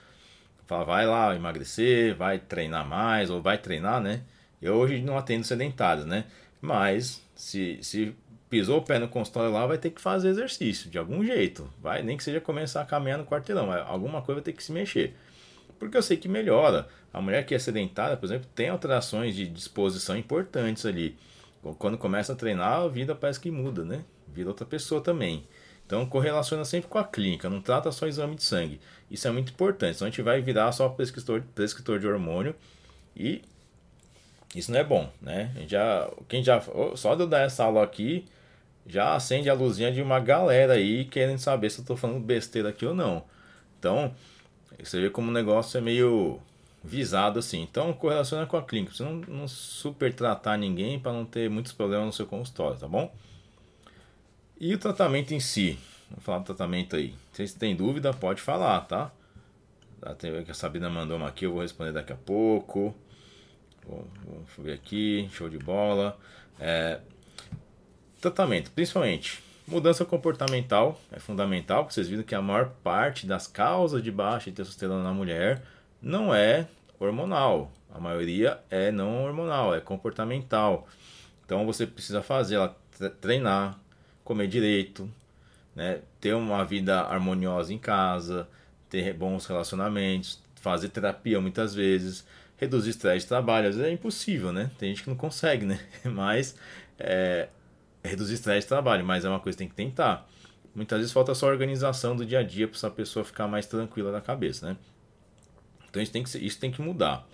[0.67, 4.23] Fala, vai lá emagrecer, vai treinar mais, ou vai treinar, né?
[4.63, 6.25] Eu hoje não atendo sedentários, né?
[6.59, 8.17] Mas se, se
[8.49, 11.71] pisou o pé no consultório lá, vai ter que fazer exercício, de algum jeito.
[11.79, 14.73] Vai, nem que seja começar a caminhar no quarteirão, alguma coisa vai ter que se
[14.73, 15.15] mexer.
[15.79, 16.89] Porque eu sei que melhora.
[17.13, 21.19] A mulher que é sedentária, por exemplo, tem alterações de disposição importantes ali.
[21.79, 24.05] Quando começa a treinar, a vida parece que muda, né?
[24.27, 25.47] Vira outra pessoa também.
[25.87, 28.81] Então correlaciona sempre com a clínica, não trata só exame de sangue.
[29.11, 32.55] Isso é muito importante, senão a gente vai virar só prescritor, prescritor de hormônio
[33.15, 33.43] e
[34.55, 35.53] isso não é bom, né?
[35.67, 36.63] Já, quem já
[36.95, 38.25] só de eu dar essa aula aqui
[38.87, 42.69] já acende a luzinha de uma galera aí querendo saber se eu estou falando besteira
[42.69, 43.25] aqui ou não.
[43.79, 44.15] Então,
[44.79, 46.41] você vê como o negócio é meio
[46.83, 47.63] visado assim.
[47.63, 48.95] Então, correlaciona com a clínica.
[48.95, 52.87] Você não, não super tratar ninguém para não ter muitos problemas no seu consultório, tá
[52.87, 53.13] bom?
[54.61, 55.79] E o tratamento em si?
[56.11, 57.15] Vamos falar do tratamento aí.
[57.33, 59.11] Se você tem dúvida, pode falar, tá?
[60.03, 62.95] A Sabrina mandou uma aqui, eu vou responder daqui a pouco.
[63.89, 66.19] Vamos ver aqui, show de bola.
[66.59, 67.01] É,
[68.21, 74.03] tratamento, principalmente mudança comportamental é fundamental, porque vocês viram que a maior parte das causas
[74.03, 75.63] de baixa de testosterona na mulher
[76.01, 76.69] não é
[76.99, 77.73] hormonal.
[77.93, 80.87] A maioria é não hormonal, é comportamental.
[81.45, 82.77] Então você precisa fazer ela
[83.21, 83.79] treinar,
[84.23, 85.11] comer direito,
[85.75, 86.01] né?
[86.21, 88.49] ter uma vida harmoniosa em casa,
[88.89, 92.27] ter bons relacionamentos, fazer terapia muitas vezes,
[92.57, 93.69] reduzir estresse de trabalho.
[93.69, 94.71] Às vezes é impossível, né?
[94.79, 95.81] Tem gente que não consegue, né?
[96.05, 96.57] Mas
[96.99, 97.49] é,
[98.03, 100.29] reduzir estresse de trabalho, mas é uma coisa que tem que tentar.
[100.75, 104.13] Muitas vezes falta só organização do dia a dia para essa pessoa ficar mais tranquila
[104.13, 104.77] da cabeça, né?
[105.89, 107.27] Então isso tem que, isso tem que mudar.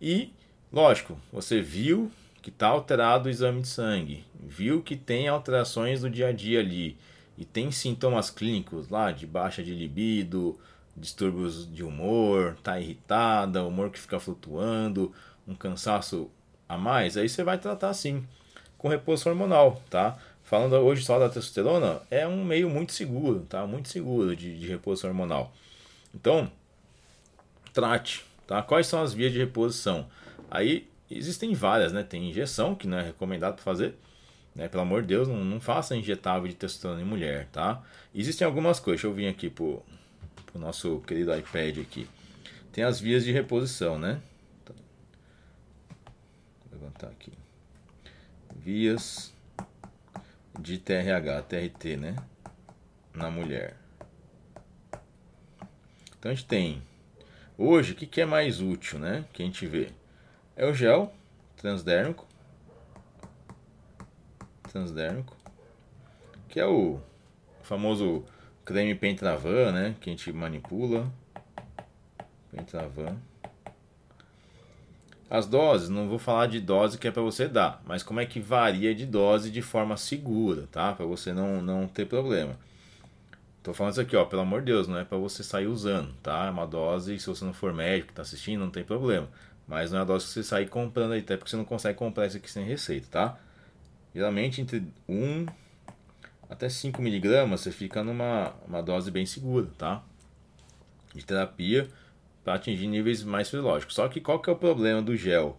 [0.00, 0.32] E,
[0.72, 2.10] lógico, você viu
[2.40, 6.60] que está alterado o exame de sangue, viu que tem alterações do dia a dia
[6.60, 6.96] ali
[7.36, 10.58] e tem sintomas clínicos lá de baixa de libido,
[11.00, 15.12] distúrbios de humor, tá irritada, humor que fica flutuando,
[15.46, 16.30] um cansaço
[16.68, 18.26] a mais, aí você vai tratar sim
[18.76, 20.18] com repouso hormonal, tá?
[20.42, 23.66] Falando hoje só da testosterona, é um meio muito seguro, tá?
[23.66, 25.52] Muito seguro de, de repouso hormonal.
[26.14, 26.50] Então,
[27.72, 28.62] trate, tá?
[28.62, 30.06] Quais são as vias de reposição?
[30.50, 32.02] Aí Existem várias, né?
[32.02, 33.94] Tem injeção, que não é recomendado fazer.
[34.54, 34.68] Né?
[34.68, 37.82] Pelo amor de Deus, não, não faça injetável de testosterona em mulher, tá?
[38.14, 39.00] Existem algumas coisas.
[39.00, 39.82] Deixa eu vir aqui pro,
[40.50, 42.08] pro nosso querido iPad aqui.
[42.72, 44.20] Tem as vias de reposição, né?
[44.64, 44.74] Tá.
[46.64, 47.32] Vou levantar aqui.
[48.54, 49.32] Vias
[50.58, 52.16] de TRH, TRT, né?
[53.14, 53.76] Na mulher.
[56.18, 56.82] Então a gente tem
[57.56, 59.24] hoje o que, que é mais útil, né?
[59.32, 59.90] Que a gente vê
[60.56, 61.14] é o gel
[61.56, 62.26] transdérmico,
[64.64, 65.36] transdérmico,
[66.48, 67.00] que é o
[67.62, 68.24] famoso
[68.68, 69.96] creme Pentravan, né?
[69.98, 71.10] Que a gente manipula,
[72.54, 73.16] Pentravan.
[75.30, 78.26] As doses, não vou falar de dose que é para você dar, mas como é
[78.26, 80.92] que varia de dose de forma segura, tá?
[80.92, 82.58] Para você não, não ter problema.
[83.62, 86.12] Tô falando isso aqui, ó, pelo amor de Deus, não é para você sair usando,
[86.22, 86.46] tá?
[86.46, 89.28] É uma dose, se você não for médico, tá assistindo, não tem problema.
[89.66, 91.98] Mas não é a dose que você sair comprando aí, até porque você não consegue
[91.98, 93.38] comprar isso aqui sem receita, tá?
[94.14, 95.46] Geralmente entre 1
[96.48, 100.02] até 5 miligramas você fica numa uma dose bem segura, tá?
[101.14, 101.88] De terapia
[102.44, 103.94] para atingir níveis mais fisiológicos.
[103.94, 105.58] Só que qual que é o problema do gel?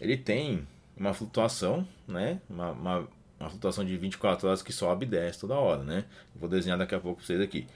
[0.00, 0.66] Ele tem
[0.96, 2.40] uma flutuação, né?
[2.50, 3.08] Uma, uma,
[3.38, 6.04] uma flutuação de 24 horas que sobe e desce toda hora, né?
[6.34, 7.66] Vou desenhar daqui a pouco para vocês aqui.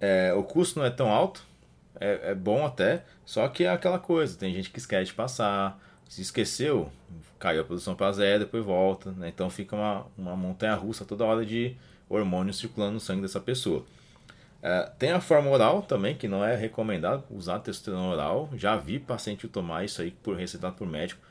[0.00, 1.44] É, o custo não é tão alto,
[2.00, 5.78] é, é bom até, só que é aquela coisa, tem gente que esquece de passar,
[6.10, 6.90] se esqueceu,
[7.38, 9.28] caiu a produção para zero, depois volta, né?
[9.28, 11.76] Então fica uma, uma montanha russa toda hora de
[12.08, 13.86] hormônios circulando no sangue dessa pessoa.
[14.60, 18.50] É, tem a forma oral também, que não é recomendado usar testosterona oral.
[18.54, 21.22] Já vi paciente tomar isso aí por receitado por médico.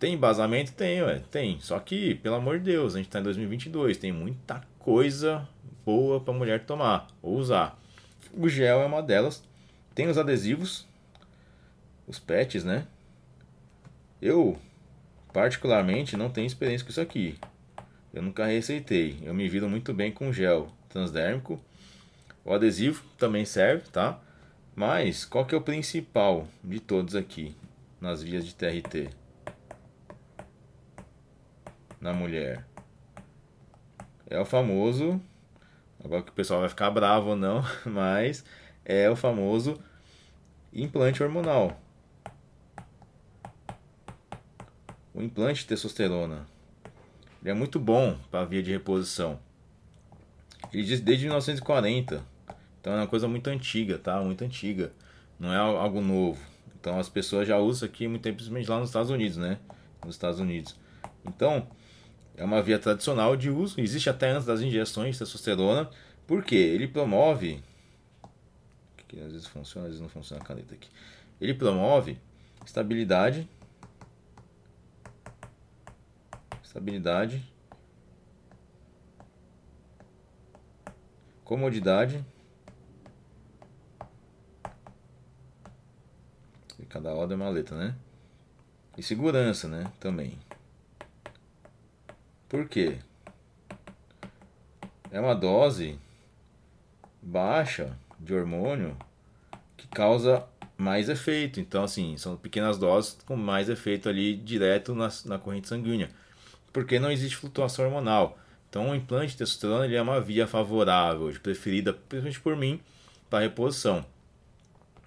[0.00, 0.72] Tem embasamento?
[0.72, 1.60] Tem, ué, tem.
[1.60, 5.48] Só que, pelo amor de Deus, a gente está em 2022, tem muita coisa
[5.86, 7.78] boa para mulher tomar ou usar.
[8.36, 9.40] O gel é uma delas.
[9.94, 10.84] Tem os adesivos,
[12.08, 12.88] os pets, né?
[14.20, 14.58] Eu,
[15.32, 17.38] particularmente, não tenho experiência com isso aqui.
[18.12, 19.18] Eu nunca receitei.
[19.22, 21.60] Eu me viro muito bem com gel transdérmico.
[22.44, 24.20] O adesivo também serve, tá?
[24.76, 27.56] Mas qual que é o principal de todos aqui
[28.00, 29.10] nas vias de TRT?
[32.00, 32.64] Na mulher.
[34.28, 35.20] É o famoso.
[36.04, 38.44] Agora que o pessoal vai ficar bravo ou não, mas
[38.84, 39.80] é o famoso
[40.72, 41.80] implante hormonal.
[45.14, 46.46] O implante de testosterona.
[47.40, 49.38] Ele é muito bom para via de reposição.
[50.72, 52.24] Ele diz desde 1940.
[52.80, 54.20] Então é uma coisa muito antiga, tá?
[54.20, 54.92] Muito antiga.
[55.38, 56.44] Não é algo novo.
[56.80, 59.58] Então as pessoas já usam aqui muito tempo, principalmente lá nos Estados Unidos, né?
[60.04, 60.76] Nos Estados Unidos.
[61.24, 61.66] Então,
[62.36, 63.80] é uma via tradicional de uso.
[63.80, 65.88] Existe até antes das injeções de testosterona.
[66.26, 67.62] Porque ele promove
[69.14, 70.88] que às vezes funciona, às vezes não funciona a caneta aqui.
[71.40, 72.18] Ele promove
[72.64, 73.48] estabilidade,
[76.74, 77.40] estabilidade,
[81.44, 82.24] comodidade.
[86.80, 87.94] E cada ordem é uma letra, né?
[88.98, 89.92] E segurança, né?
[90.00, 90.36] Também.
[92.48, 92.98] Por quê?
[95.12, 95.96] É uma dose
[97.22, 98.96] baixa de hormônio
[99.76, 100.44] que causa
[100.76, 101.60] mais efeito.
[101.60, 106.10] Então, assim, são pequenas doses com mais efeito ali direto na, na corrente sanguínea.
[106.74, 108.36] Porque não existe flutuação hormonal.
[108.68, 112.80] Então, o implante de testosterona ele é uma via favorável, preferida principalmente por mim,
[113.30, 114.04] para reposição.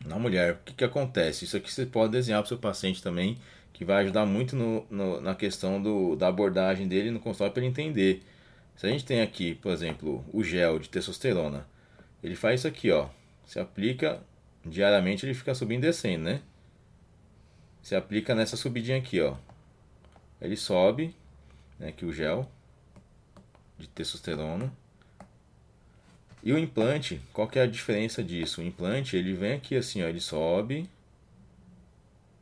[0.05, 1.43] Na mulher, o que, que acontece?
[1.43, 3.37] Isso aqui você pode desenhar para o seu paciente também,
[3.73, 7.61] que vai ajudar muito no, no, na questão do, da abordagem dele no consultório para
[7.61, 8.23] ele entender.
[8.77, 11.67] Se a gente tem aqui, por exemplo, o gel de testosterona,
[12.23, 13.09] ele faz isso aqui, ó.
[13.45, 14.21] Se aplica
[14.65, 16.41] diariamente, ele fica subindo e descendo, né?
[17.81, 19.35] Se aplica nessa subidinha aqui, ó.
[20.39, 21.13] Ele sobe,
[21.79, 22.49] né, aqui o gel
[23.77, 24.71] de testosterona.
[26.43, 28.61] E o implante, qual que é a diferença disso?
[28.61, 30.89] O implante, ele vem aqui assim, ó, ele sobe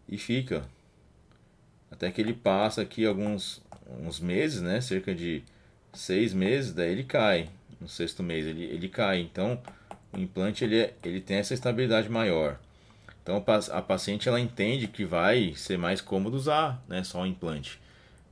[0.08, 0.66] e fica
[1.90, 3.64] até que ele passa aqui alguns
[4.00, 5.44] uns meses, né, cerca de
[5.94, 9.20] seis meses, daí ele cai no sexto mês ele, ele cai.
[9.20, 9.62] Então,
[10.12, 12.60] o implante ele, é, ele tem essa estabilidade maior.
[13.22, 17.80] Então, a paciente ela entende que vai ser mais cômodo usar né, só o implante.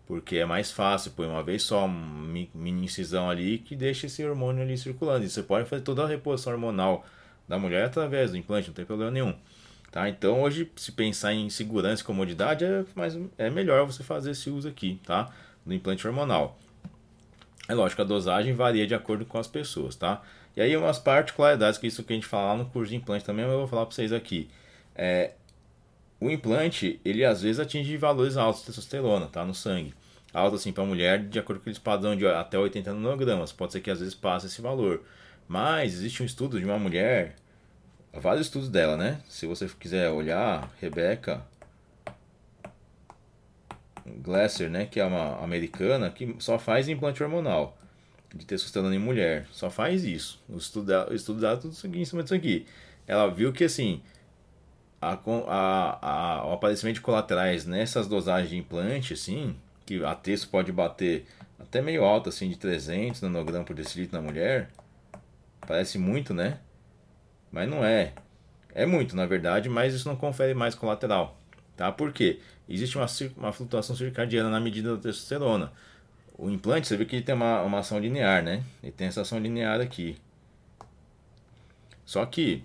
[0.05, 4.23] Porque é mais fácil, põe uma vez só, uma mini incisão ali que deixa esse
[4.25, 5.25] hormônio ali circulando.
[5.25, 7.05] E você pode fazer toda a reposição hormonal
[7.47, 9.33] da mulher através do implante, não tem problema nenhum.
[9.91, 10.09] Tá?
[10.09, 14.49] Então hoje, se pensar em segurança e comodidade, é, mais, é melhor você fazer esse
[14.49, 15.31] uso aqui, tá?
[15.65, 16.57] Do implante hormonal.
[17.69, 20.21] É lógico, a dosagem varia de acordo com as pessoas, tá?
[20.55, 23.23] E aí umas particularidades, que isso que a gente fala lá no curso de implante
[23.23, 24.49] também, eu vou falar para vocês aqui.
[24.95, 25.31] É,
[26.23, 29.43] o implante, ele às vezes atinge valores altos de testosterona, tá?
[29.43, 29.93] No sangue.
[30.33, 33.51] Alto assim para mulher, de acordo com aqueles padrão de até 80 nanogramas.
[33.51, 35.03] Pode ser que às vezes passe esse valor.
[35.49, 37.35] Mas existe um estudo de uma mulher,
[38.13, 39.19] vários estudos dela, né?
[39.27, 41.45] Se você quiser olhar, Rebeca
[44.05, 47.77] Glasser, né, que é uma americana que só faz implante hormonal
[48.33, 49.45] de testosterona em mulher.
[49.51, 50.41] Só faz isso.
[50.47, 52.65] O estudo, o estudo dá tudo isso aqui, em cima disso aqui.
[53.05, 54.01] Ela viu que assim
[55.03, 60.47] a, a, a, o aparecimento de colaterais nessas dosagens de implante, assim, que a testo
[60.49, 61.25] pode bater
[61.59, 64.69] até meio alto, assim, de 300 nanogramas por decilitro na mulher,
[65.67, 66.59] parece muito, né?
[67.51, 68.13] Mas não é.
[68.73, 71.39] É muito, na verdade, mas isso não confere mais colateral.
[71.75, 71.91] Tá?
[71.91, 72.39] Por quê?
[72.67, 75.71] Existe uma, uma flutuação circadiana na medida da testosterona.
[76.37, 78.63] O implante, você vê que ele tem uma, uma ação linear, né?
[78.81, 80.17] Ele tem essa ação linear aqui.
[82.05, 82.63] Só que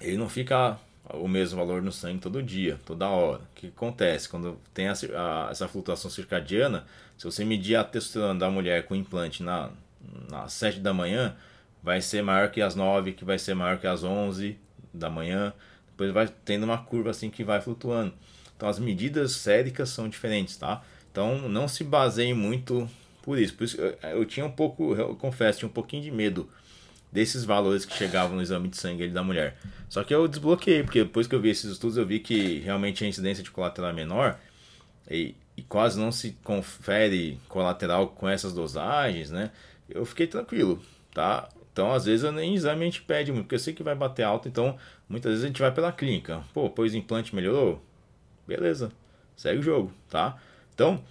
[0.00, 0.78] ele não fica
[1.12, 3.42] o mesmo valor no sangue todo dia, toda hora.
[3.42, 4.28] O que acontece?
[4.28, 6.86] Quando tem a, a, essa flutuação circadiana,
[7.16, 9.70] se você medir a testosterona da mulher com implante na,
[10.30, 11.36] nas 7 da manhã,
[11.82, 14.56] vai ser maior que as 9, que vai ser maior que as 11
[14.92, 15.52] da manhã.
[15.90, 18.14] Depois vai tendo uma curva assim que vai flutuando.
[18.56, 20.82] Então as medidas séricas são diferentes, tá?
[21.10, 22.88] Então não se baseie muito
[23.22, 23.54] por isso.
[23.54, 26.48] Por isso eu, eu tinha um pouco, eu confesso, tinha um pouquinho de medo
[27.12, 29.58] desses valores que chegavam no exame de sangue da mulher.
[29.88, 33.04] Só que eu desbloqueei, porque depois que eu vi esses estudos, eu vi que realmente
[33.04, 34.38] a incidência de colateral é menor
[35.10, 39.50] e, e quase não se confere colateral com essas dosagens, né?
[39.90, 40.82] Eu fiquei tranquilo,
[41.12, 41.50] tá?
[41.70, 44.22] Então, às vezes, nem exame a gente pede muito, porque eu sei que vai bater
[44.22, 46.42] alto, então muitas vezes a gente vai pela clínica.
[46.54, 47.82] Pô, pois implante melhorou?
[48.46, 48.90] Beleza,
[49.36, 50.38] segue o jogo, tá?
[50.74, 51.02] Então,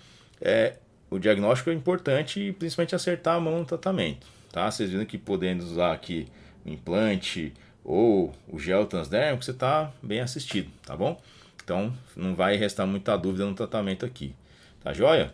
[0.42, 0.78] é,
[1.12, 4.70] o diagnóstico é importante principalmente acertar a mão no tratamento tá?
[4.70, 6.28] Vocês viram que podendo usar aqui
[6.66, 11.20] o implante ou o gel transdérmico, você está bem assistido, tá bom?
[11.64, 14.36] Então não vai restar muita dúvida no tratamento aqui,
[14.84, 15.34] tá joia?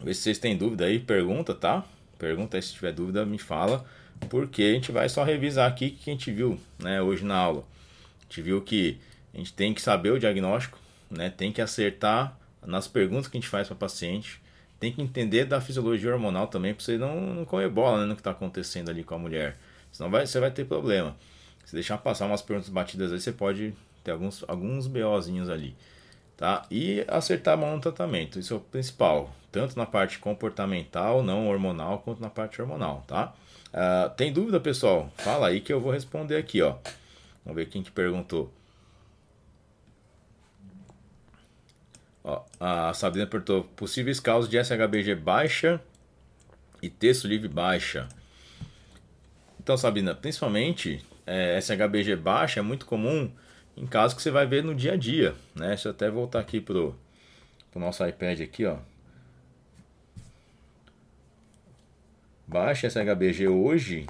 [0.00, 1.84] Vê se vocês têm dúvida aí, pergunta, tá?
[2.18, 3.84] Pergunta aí se tiver dúvida, me fala,
[4.28, 7.36] porque a gente vai só revisar aqui o que a gente viu, né, hoje na
[7.36, 7.64] aula.
[8.20, 8.98] A gente viu que
[9.32, 13.40] a gente tem que saber o diagnóstico, né, tem que acertar nas perguntas que a
[13.40, 14.41] gente faz para paciente,
[14.82, 18.16] tem que entender da fisiologia hormonal também para você não, não comer bola né, no
[18.16, 19.56] que está acontecendo ali com a mulher.
[19.92, 21.16] Senão vai, você vai ter problema.
[21.64, 23.72] Se deixar passar umas perguntas batidas aí, você pode
[24.02, 25.76] ter alguns, alguns BOzinhos ali.
[26.36, 26.66] Tá?
[26.68, 31.46] E acertar a mão no tratamento, isso é o principal, tanto na parte comportamental, não
[31.46, 33.32] hormonal, quanto na parte hormonal, tá?
[33.68, 35.12] Uh, tem dúvida, pessoal?
[35.18, 36.74] Fala aí que eu vou responder aqui, ó.
[37.44, 38.52] Vamos ver quem que perguntou.
[42.24, 45.80] Ó, a Sabrina perguntou: possíveis causas de SHBG baixa
[46.80, 48.08] e texto livre baixa.
[49.58, 53.30] Então, Sabrina, principalmente é, SHBG baixa é muito comum
[53.76, 55.68] em casos que você vai ver no dia a dia, né?
[55.68, 56.94] Deixa eu até voltar aqui pro,
[57.70, 58.78] pro nosso iPad aqui, ó.
[62.46, 64.06] Baixa SHBG hoje.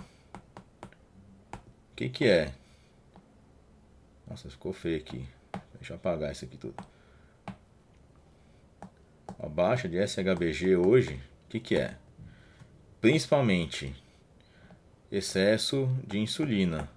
[1.92, 2.52] O que que é?
[4.28, 5.28] Nossa, ficou feio aqui.
[5.74, 6.74] Deixa eu apagar isso aqui tudo.
[9.42, 11.96] A baixa de SHBG hoje, o que, que é?
[13.00, 13.92] Principalmente
[15.10, 16.88] excesso de insulina.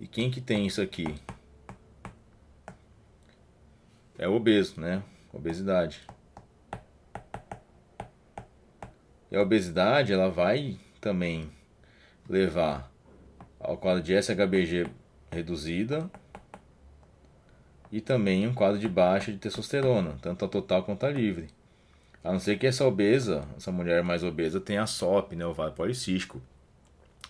[0.00, 1.04] E quem que tem isso aqui?
[4.16, 5.02] É obeso, né?
[5.34, 6.00] Obesidade.
[9.30, 11.52] E a obesidade, ela vai também
[12.26, 12.90] levar
[13.60, 14.86] ao quadro de SHBG
[15.30, 16.10] reduzida
[17.94, 21.46] e também um quadro de baixa de testosterona, tanto a total quanto a livre.
[22.24, 26.42] A não ser que essa obesa, essa mulher mais obesa, tenha SOP, né, ovário policístico.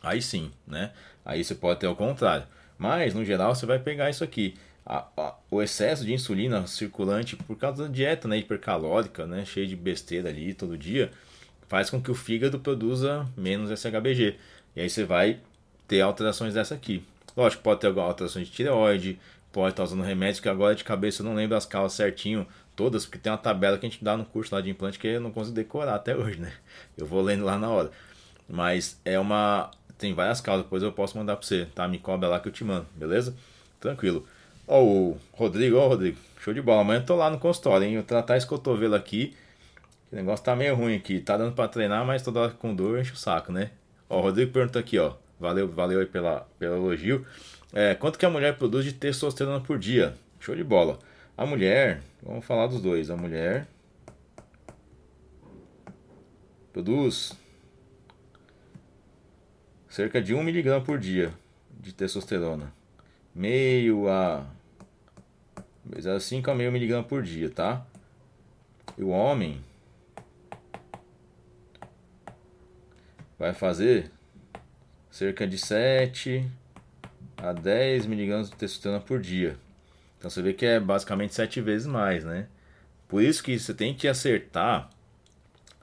[0.02, 0.94] Aí sim, né?
[1.22, 2.46] Aí você pode ter o contrário.
[2.78, 4.54] Mas, no geral, você vai pegar isso aqui.
[4.86, 9.66] A, a, o excesso de insulina circulante por causa da dieta né, hipercalórica, né, cheia
[9.66, 11.10] de besteira ali todo dia,
[11.68, 14.36] faz com que o fígado produza menos SHBG.
[14.74, 15.40] E aí você vai
[15.86, 17.04] ter alterações dessa aqui.
[17.36, 19.18] Lógico, pode ter alterações de tireoide,
[19.54, 22.44] pode estar usando remédio, que agora de cabeça eu não lembro as causas certinho,
[22.74, 25.06] todas, porque tem uma tabela que a gente dá no curso lá de implante que
[25.06, 26.52] eu não consigo decorar até hoje, né?
[26.98, 27.90] Eu vou lendo lá na hora.
[28.48, 29.70] Mas é uma.
[29.96, 31.86] Tem várias causas, depois eu posso mandar pra você, tá?
[31.86, 33.34] Me cobra lá que eu te mando, beleza?
[33.78, 34.26] Tranquilo.
[34.66, 36.80] Ó, o Rodrigo, ó, Rodrigo, show de bola.
[36.80, 37.94] Amanhã eu tô lá no consultório, hein?
[37.94, 39.36] Eu tratar esse cotovelo aqui.
[40.10, 41.20] O negócio tá meio ruim aqui.
[41.20, 43.70] Tá dando pra treinar, mas toda hora com dor enche o saco, né?
[44.10, 45.12] Ó, o Rodrigo perguntou aqui, ó.
[45.38, 47.24] Valeu, valeu aí pela, pelo elogio.
[47.76, 50.14] É, quanto que a mulher produz de testosterona por dia?
[50.38, 50.96] Show de bola.
[51.36, 53.10] A mulher, vamos falar dos dois.
[53.10, 53.66] A mulher
[56.72, 57.32] produz
[59.88, 61.34] cerca de 1 miligrama por dia
[61.68, 62.72] de testosterona.
[63.34, 64.46] Meio a
[66.20, 67.84] 5 a meio miligrama por dia, tá?
[68.96, 69.60] E o homem
[73.36, 74.12] vai fazer
[75.10, 76.48] cerca de 7
[77.48, 79.56] a 10 miligramas de testosterona por dia.
[80.18, 82.46] Então você vê que é basicamente 7 vezes mais, né?
[83.06, 84.88] Por isso que você tem que acertar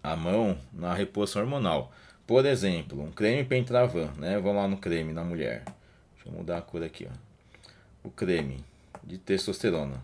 [0.04, 1.94] a mão na reposição hormonal.
[2.26, 4.40] Por exemplo, um creme Pentravan, né?
[4.40, 5.64] Vamos lá no creme na mulher.
[6.16, 7.14] Deixa eu mudar a cor aqui, ó.
[8.04, 8.64] O creme
[9.04, 10.02] de testosterona.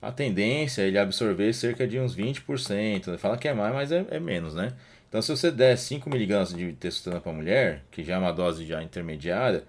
[0.00, 3.16] A tendência é ele absorver cerca de uns 20%.
[3.16, 4.74] Fala que é mais, mas é, é menos, né?
[5.08, 8.66] Então, se você der 5mg de testosterona para a mulher, que já é uma dose
[8.66, 9.64] já intermediária,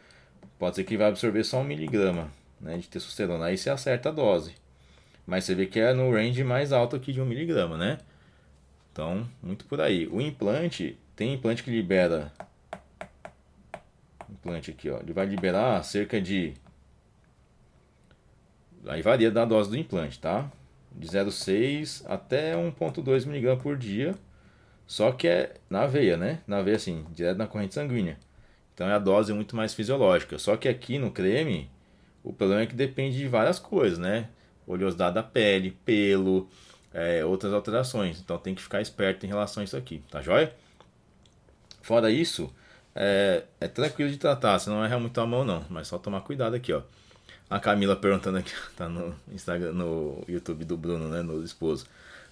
[0.60, 2.28] pode ser que vai absorver só 1mg
[2.60, 3.46] né, de testosterona.
[3.46, 4.54] Aí você acerta a dose.
[5.26, 8.00] Mas você vê que é no range mais alto aqui de 1mg, né?
[8.92, 10.08] Então, muito por aí.
[10.08, 12.34] O implante, tem implante que libera.
[14.30, 15.00] Implante aqui, ó.
[15.00, 16.54] Ele vai liberar cerca de.
[18.88, 20.52] Aí varia da dose do implante, tá?
[20.92, 24.16] De 0,6 até 1,2 mg por dia.
[24.88, 26.42] Só que é na veia, né?
[26.48, 28.18] Na veia, assim, direto na corrente sanguínea.
[28.80, 30.40] Então é a dose muito mais fisiológica.
[30.40, 31.70] Só que aqui no creme,
[32.24, 34.30] o problema é que depende de várias coisas, né?
[34.66, 36.48] Oleosidade da pele, pelo,
[36.94, 38.22] é, outras alterações.
[38.22, 40.56] Então tem que ficar esperto em relação a isso aqui, tá joia?
[41.82, 42.50] Fora isso,
[42.96, 46.22] é, é tranquilo de tratar, você não erra muito a mão não, mas só tomar
[46.22, 46.82] cuidado aqui, ó.
[47.50, 51.86] A Camila perguntando aqui, tá no Instagram, no YouTube do Bruno, né, no esposo.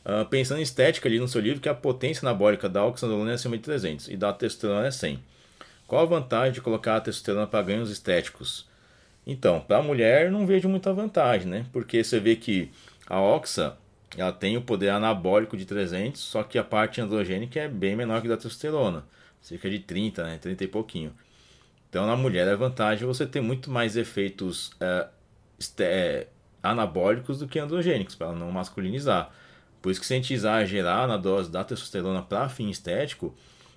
[0.05, 3.33] Uh, pensando em estética ali no seu livro, que a potência anabólica da oxandrolona é
[3.33, 5.19] acima de 300 e da testosterona é 100.
[5.87, 8.67] Qual a vantagem de colocar a testosterona para ganhos estéticos?
[9.25, 11.65] Então, para a mulher não vejo muita vantagem, né?
[11.71, 12.69] Porque você vê que
[13.07, 13.77] a oxa
[14.17, 18.21] ela tem o poder anabólico de 300, só que a parte androgênica é bem menor
[18.21, 19.05] que da testosterona,
[19.41, 20.37] cerca de 30, né?
[20.37, 21.13] 30 e pouquinho.
[21.89, 26.27] Então, na mulher é vantagem você ter muito mais efeitos é,
[26.61, 29.31] anabólicos do que androgênicos, para não masculinizar.
[29.81, 33.33] Por isso que se a gente exagerar na dose da testosterona para fim estético,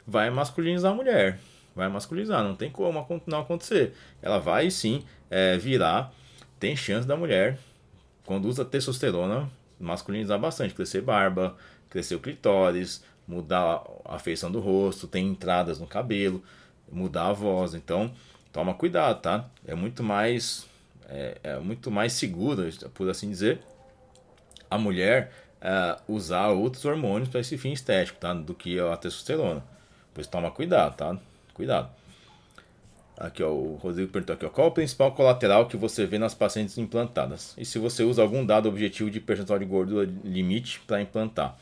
[0.06, 1.38] vai masculinizar a mulher.
[1.74, 3.94] Vai masculinizar, não tem como não acontecer.
[4.20, 6.12] Ela vai sim é, virar,
[6.58, 7.58] tem chance da mulher,
[8.24, 11.56] quando usa testosterona, masculinizar bastante, crescer barba,
[11.88, 16.42] crescer o clitóris, mudar a feição do rosto, tem entradas no cabelo,
[16.90, 17.74] mudar a voz.
[17.74, 18.12] Então,
[18.52, 19.48] toma cuidado, tá?
[19.66, 20.68] É muito mais
[21.08, 23.60] é, é muito mais seguro, por assim dizer,
[24.70, 28.32] a mulher uh, usar outros hormônios para esse fim estético, tá?
[28.32, 29.64] Do que a testosterona.
[30.14, 31.18] Pois toma cuidado, tá?
[31.60, 31.90] Cuidado.
[33.18, 36.32] Aqui, ó, o Rodrigo perguntou aqui, ó, qual o principal colateral que você vê nas
[36.32, 37.54] pacientes implantadas?
[37.58, 41.58] E se você usa algum dado objetivo de percentual de gordura limite para implantar?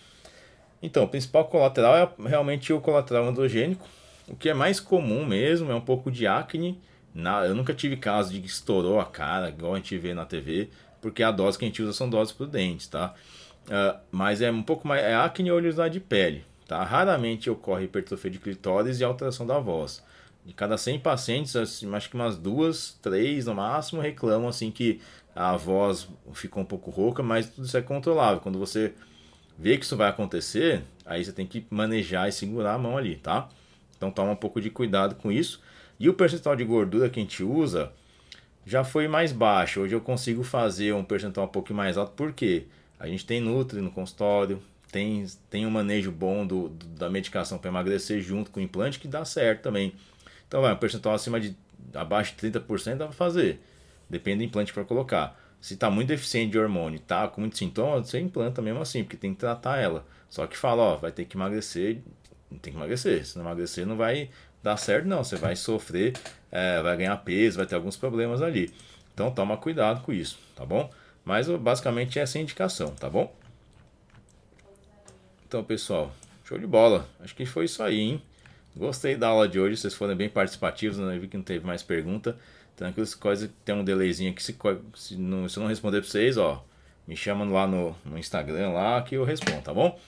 [0.80, 3.88] Então, o principal colateral é realmente o colateral androgênico.
[4.28, 6.80] O que é mais comum mesmo é um pouco de acne.
[7.12, 10.24] Na, eu nunca tive caso de que estourou a cara, igual a gente vê na
[10.24, 10.68] TV,
[11.02, 13.14] porque a dose que a gente usa são doses prudentes, tá?
[13.66, 15.02] Uh, mas é um pouco mais.
[15.02, 16.44] É acne e oleosidade de pele.
[16.68, 16.84] Tá?
[16.84, 20.04] Raramente ocorre hipertrofia de clitóris e alteração da voz.
[20.44, 25.00] De cada 100 pacientes, assim, acho que umas duas, três no máximo reclamam assim que
[25.34, 28.40] a voz ficou um pouco rouca, mas tudo isso é controlável.
[28.40, 28.92] Quando você
[29.58, 33.16] vê que isso vai acontecer, aí você tem que manejar e segurar a mão ali,
[33.16, 33.48] tá?
[33.96, 35.62] Então toma um pouco de cuidado com isso.
[35.98, 37.90] E o percentual de gordura que a gente usa
[38.66, 39.80] já foi mais baixo.
[39.80, 42.66] Hoje eu consigo fazer um percentual um pouco mais alto, por quê?
[43.00, 47.58] A gente tem Nutri no consultório, tem, tem um manejo bom do, do da medicação
[47.58, 49.92] para emagrecer junto com o implante que dá certo também.
[50.46, 51.54] Então vai, um percentual acima de
[51.94, 53.60] abaixo de 30% dá para fazer.
[54.08, 55.38] Depende do implante para colocar.
[55.60, 59.16] Se está muito deficiente de hormônio, tá com muitos sintomas, você implanta mesmo assim, porque
[59.16, 60.06] tem que tratar ela.
[60.30, 61.98] Só que fala, ó, vai ter que emagrecer,
[62.62, 63.26] tem que emagrecer.
[63.26, 64.30] Se não emagrecer, não vai
[64.62, 65.24] dar certo, não.
[65.24, 66.14] Você vai sofrer,
[66.50, 68.72] é, vai ganhar peso, vai ter alguns problemas ali.
[69.12, 70.88] Então toma cuidado com isso, tá bom?
[71.24, 73.34] Mas basicamente é essa indicação, tá bom?
[75.48, 76.12] Então, pessoal,
[76.44, 77.08] show de bola.
[77.20, 78.22] Acho que foi isso aí, hein?
[78.76, 81.18] Gostei da aula de hoje, vocês foram bem participativos, né?
[81.18, 82.36] vi que não teve mais pergunta.
[82.76, 84.54] Tranquilo, se coisa tem um delayzinho aqui, se,
[84.94, 86.62] se, não, se eu não responder para vocês, ó,
[87.06, 89.98] me chamam lá no, no Instagram lá que eu respondo, tá bom?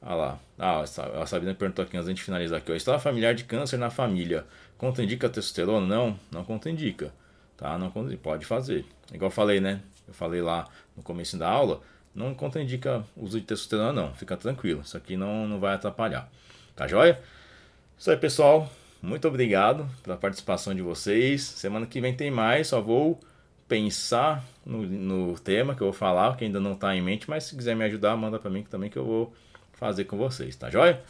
[0.00, 0.80] Ah lá, ah,
[1.22, 4.46] a Sabina perguntou aqui antes de finalizar aqui, ó, familiar de câncer na família,
[4.78, 5.84] contraindica testosterona?
[5.88, 7.12] Não, não contraindica,
[7.56, 7.76] tá?
[7.76, 7.90] Não
[8.22, 8.86] pode fazer.
[9.12, 9.82] Igual eu falei, né?
[10.08, 10.66] eu falei lá
[10.96, 11.80] no começo da aula,
[12.18, 16.28] não contraindica o uso de testosterona não, fica tranquilo, isso aqui não, não vai atrapalhar.
[16.74, 17.20] Tá joia?
[17.96, 21.42] Isso aí pessoal, muito obrigado pela participação de vocês.
[21.42, 23.18] Semana que vem tem mais, só vou
[23.68, 27.44] pensar no, no tema que eu vou falar, que ainda não está em mente, mas
[27.44, 29.32] se quiser me ajudar, manda para mim também que eu vou
[29.74, 31.00] fazer com vocês, tá joia?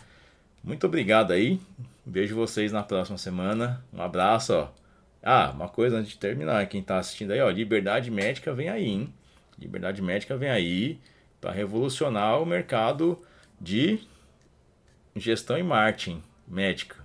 [0.63, 1.59] Muito obrigado aí.
[2.05, 3.83] Vejo vocês na próxima semana.
[3.93, 4.69] Um abraço, ó.
[5.23, 8.87] Ah, uma coisa antes de terminar, quem está assistindo aí, ó, Liberdade Médica vem aí,
[8.87, 9.13] hein?
[9.59, 10.99] Liberdade Médica vem aí
[11.41, 13.23] para revolucionar o mercado
[13.61, 14.01] de
[15.17, 16.97] gestão e marketing médica.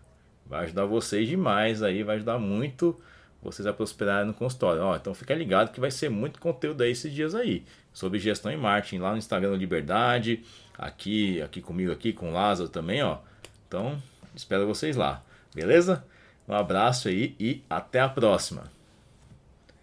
[0.46, 3.00] Vai ajudar vocês demais aí, vai ajudar muito
[3.42, 4.82] vocês a prosperarem no consultório.
[4.82, 8.52] Ó, então fica ligado que vai ser muito conteúdo aí esses dias aí sobre gestão
[8.52, 10.44] e marketing lá no Instagram Liberdade,
[10.78, 13.20] aqui, aqui comigo aqui com o Lázaro também, ó.
[13.68, 14.02] Então,
[14.36, 15.24] espero vocês lá.
[15.54, 16.04] Beleza?
[16.48, 18.73] Um abraço aí e até a próxima.